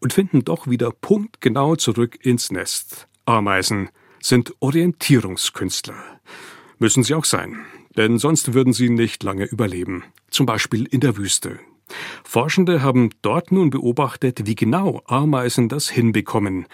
und 0.00 0.12
finden 0.12 0.44
doch 0.44 0.68
wieder 0.68 0.90
punktgenau 0.90 1.76
zurück 1.76 2.18
ins 2.24 2.50
Nest. 2.50 3.08
Ameisen 3.26 3.90
sind 4.20 4.54
Orientierungskünstler. 4.60 6.20
Müssen 6.78 7.02
sie 7.02 7.14
auch 7.14 7.24
sein, 7.24 7.60
denn 7.96 8.18
sonst 8.18 8.54
würden 8.54 8.72
sie 8.72 8.90
nicht 8.90 9.22
lange 9.22 9.44
überleben, 9.44 10.04
zum 10.30 10.46
Beispiel 10.46 10.86
in 10.86 11.00
der 11.00 11.16
Wüste. 11.16 11.58
Forschende 12.24 12.82
haben 12.82 13.10
dort 13.22 13.52
nun 13.52 13.70
beobachtet, 13.70 14.46
wie 14.46 14.54
genau 14.54 15.02
Ameisen 15.06 15.68
das 15.68 15.90
hinbekommen, 15.90 16.66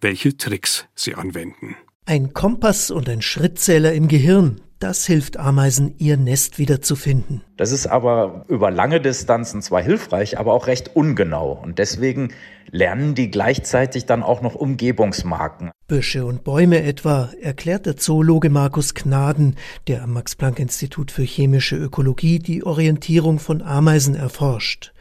welche 0.00 0.36
Tricks 0.36 0.86
sie 0.94 1.14
anwenden. 1.14 1.76
Ein 2.06 2.32
Kompass 2.32 2.90
und 2.90 3.08
ein 3.08 3.22
Schrittzähler 3.22 3.92
im 3.92 4.08
Gehirn, 4.08 4.60
das 4.80 5.06
hilft 5.06 5.36
Ameisen, 5.36 5.94
ihr 5.98 6.16
Nest 6.16 6.58
wiederzufinden. 6.58 7.44
Das 7.62 7.70
ist 7.70 7.86
aber 7.86 8.44
über 8.48 8.72
lange 8.72 9.00
Distanzen 9.00 9.62
zwar 9.62 9.80
hilfreich, 9.82 10.36
aber 10.36 10.52
auch 10.52 10.66
recht 10.66 10.96
ungenau. 10.96 11.52
Und 11.52 11.78
deswegen 11.78 12.32
lernen 12.72 13.14
die 13.14 13.30
gleichzeitig 13.30 14.04
dann 14.04 14.24
auch 14.24 14.42
noch 14.42 14.56
Umgebungsmarken. 14.56 15.70
Büsche 15.86 16.24
und 16.24 16.42
Bäume 16.42 16.82
etwa, 16.82 17.30
erklärt 17.40 17.86
der 17.86 17.96
Zoologe 17.96 18.50
Markus 18.50 18.94
Gnaden, 18.94 19.54
der 19.86 20.02
am 20.02 20.14
Max-Planck-Institut 20.14 21.12
für 21.12 21.22
chemische 21.22 21.76
Ökologie 21.76 22.40
die 22.40 22.64
Orientierung 22.64 23.38
von 23.38 23.62
Ameisen 23.62 24.16
erforscht. 24.16 24.92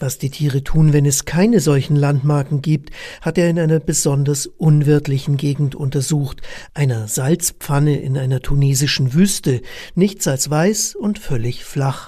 Was 0.00 0.18
die 0.18 0.30
Tiere 0.30 0.64
tun, 0.64 0.92
wenn 0.92 1.06
es 1.06 1.24
keine 1.24 1.60
solchen 1.60 1.94
Landmarken 1.94 2.62
gibt, 2.62 2.90
hat 3.20 3.38
er 3.38 3.48
in 3.48 3.60
einer 3.60 3.78
besonders 3.78 4.46
unwirtlichen 4.46 5.36
Gegend 5.36 5.76
untersucht, 5.76 6.40
einer 6.74 7.06
Salzpfanne 7.06 8.00
in 8.00 8.18
einer 8.18 8.40
tunesischen 8.40 9.14
Wüste, 9.14 9.60
nichts 9.94 10.26
als 10.26 10.50
weiß 10.50 10.94
und 10.94 11.18
völlig 11.18 11.64
flach. 11.64 12.07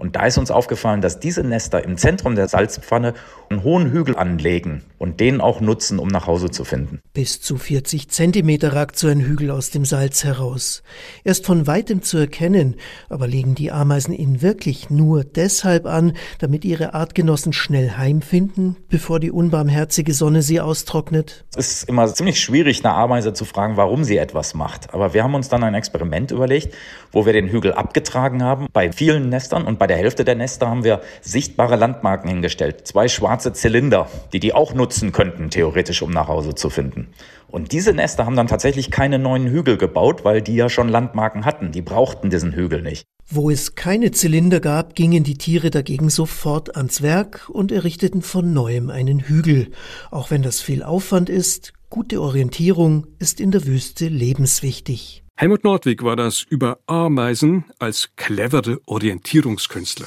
Und 0.00 0.16
da 0.16 0.26
ist 0.26 0.38
uns 0.38 0.50
aufgefallen, 0.50 1.02
dass 1.02 1.20
diese 1.20 1.44
Nester 1.44 1.84
im 1.84 1.98
Zentrum 1.98 2.34
der 2.34 2.48
Salzpfanne 2.48 3.14
einen 3.50 3.62
hohen 3.64 3.90
Hügel 3.90 4.16
anlegen 4.16 4.82
und 4.96 5.20
den 5.20 5.40
auch 5.40 5.60
nutzen, 5.60 5.98
um 5.98 6.08
nach 6.08 6.26
Hause 6.26 6.50
zu 6.50 6.64
finden. 6.64 7.00
Bis 7.12 7.40
zu 7.40 7.58
40 7.58 8.08
Zentimeter 8.08 8.72
ragt 8.72 8.96
so 8.96 9.08
ein 9.08 9.20
Hügel 9.20 9.50
aus 9.50 9.70
dem 9.70 9.84
Salz 9.84 10.24
heraus. 10.24 10.82
Er 11.24 11.32
ist 11.32 11.44
von 11.44 11.66
weitem 11.66 12.02
zu 12.02 12.16
erkennen, 12.16 12.76
aber 13.08 13.26
legen 13.26 13.54
die 13.54 13.72
Ameisen 13.72 14.14
ihn 14.14 14.40
wirklich 14.40 14.88
nur 14.88 15.24
deshalb 15.24 15.84
an, 15.86 16.14
damit 16.38 16.64
ihre 16.64 16.94
Artgenossen 16.94 17.52
schnell 17.52 17.90
heimfinden, 17.90 18.76
bevor 18.88 19.20
die 19.20 19.30
unbarmherzige 19.30 20.14
Sonne 20.14 20.40
sie 20.42 20.60
austrocknet? 20.60 21.44
Es 21.56 21.72
ist 21.72 21.88
immer 21.88 22.06
ziemlich 22.06 22.40
schwierig, 22.40 22.84
eine 22.84 22.94
Ameise 22.94 23.34
zu 23.34 23.44
fragen, 23.44 23.76
warum 23.76 24.04
sie 24.04 24.16
etwas 24.16 24.54
macht. 24.54 24.94
Aber 24.94 25.12
wir 25.12 25.24
haben 25.24 25.34
uns 25.34 25.48
dann 25.48 25.62
ein 25.62 25.74
Experiment 25.74 26.30
überlegt, 26.30 26.74
wo 27.12 27.26
wir 27.26 27.32
den 27.32 27.48
Hügel 27.48 27.72
abgetragen 27.74 28.42
haben 28.42 28.66
bei 28.72 28.92
vielen 28.92 29.28
Nestern 29.28 29.64
und 29.64 29.78
bei 29.78 29.89
der 29.90 29.98
Hälfte 29.98 30.24
der 30.24 30.36
Nester 30.36 30.68
haben 30.68 30.84
wir 30.84 31.00
sichtbare 31.20 31.74
Landmarken 31.74 32.30
hingestellt. 32.30 32.86
Zwei 32.86 33.08
schwarze 33.08 33.52
Zylinder, 33.52 34.08
die 34.32 34.38
die 34.38 34.54
auch 34.54 34.72
nutzen 34.72 35.10
könnten, 35.10 35.50
theoretisch, 35.50 36.00
um 36.00 36.12
nach 36.12 36.28
Hause 36.28 36.54
zu 36.54 36.70
finden. 36.70 37.08
Und 37.48 37.72
diese 37.72 37.92
Nester 37.92 38.24
haben 38.24 38.36
dann 38.36 38.46
tatsächlich 38.46 38.92
keine 38.92 39.18
neuen 39.18 39.48
Hügel 39.48 39.76
gebaut, 39.78 40.24
weil 40.24 40.42
die 40.42 40.54
ja 40.54 40.68
schon 40.68 40.88
Landmarken 40.88 41.44
hatten. 41.44 41.72
Die 41.72 41.82
brauchten 41.82 42.30
diesen 42.30 42.52
Hügel 42.52 42.82
nicht. 42.82 43.04
Wo 43.28 43.50
es 43.50 43.74
keine 43.74 44.12
Zylinder 44.12 44.60
gab, 44.60 44.94
gingen 44.94 45.24
die 45.24 45.36
Tiere 45.36 45.70
dagegen 45.70 46.08
sofort 46.08 46.76
ans 46.76 47.02
Werk 47.02 47.48
und 47.48 47.72
errichteten 47.72 48.22
von 48.22 48.52
neuem 48.52 48.90
einen 48.90 49.18
Hügel. 49.18 49.72
Auch 50.12 50.30
wenn 50.30 50.42
das 50.42 50.60
viel 50.60 50.84
Aufwand 50.84 51.28
ist, 51.28 51.72
gute 51.88 52.22
Orientierung 52.22 53.08
ist 53.18 53.40
in 53.40 53.50
der 53.50 53.66
Wüste 53.66 54.06
lebenswichtig. 54.06 55.24
Helmut 55.40 55.64
Nordwig 55.64 56.04
war 56.04 56.16
das 56.16 56.42
über 56.42 56.80
Ameisen 56.86 57.64
als 57.78 58.10
clevere 58.16 58.78
Orientierungskünstler. 58.84 60.06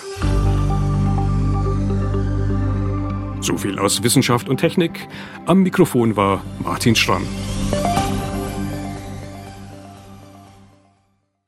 So 3.42 3.58
viel 3.58 3.80
aus 3.80 4.04
Wissenschaft 4.04 4.48
und 4.48 4.58
Technik. 4.58 5.08
Am 5.48 5.64
Mikrofon 5.64 6.16
war 6.16 6.44
Martin 6.64 6.96
Schramm. 6.96 7.26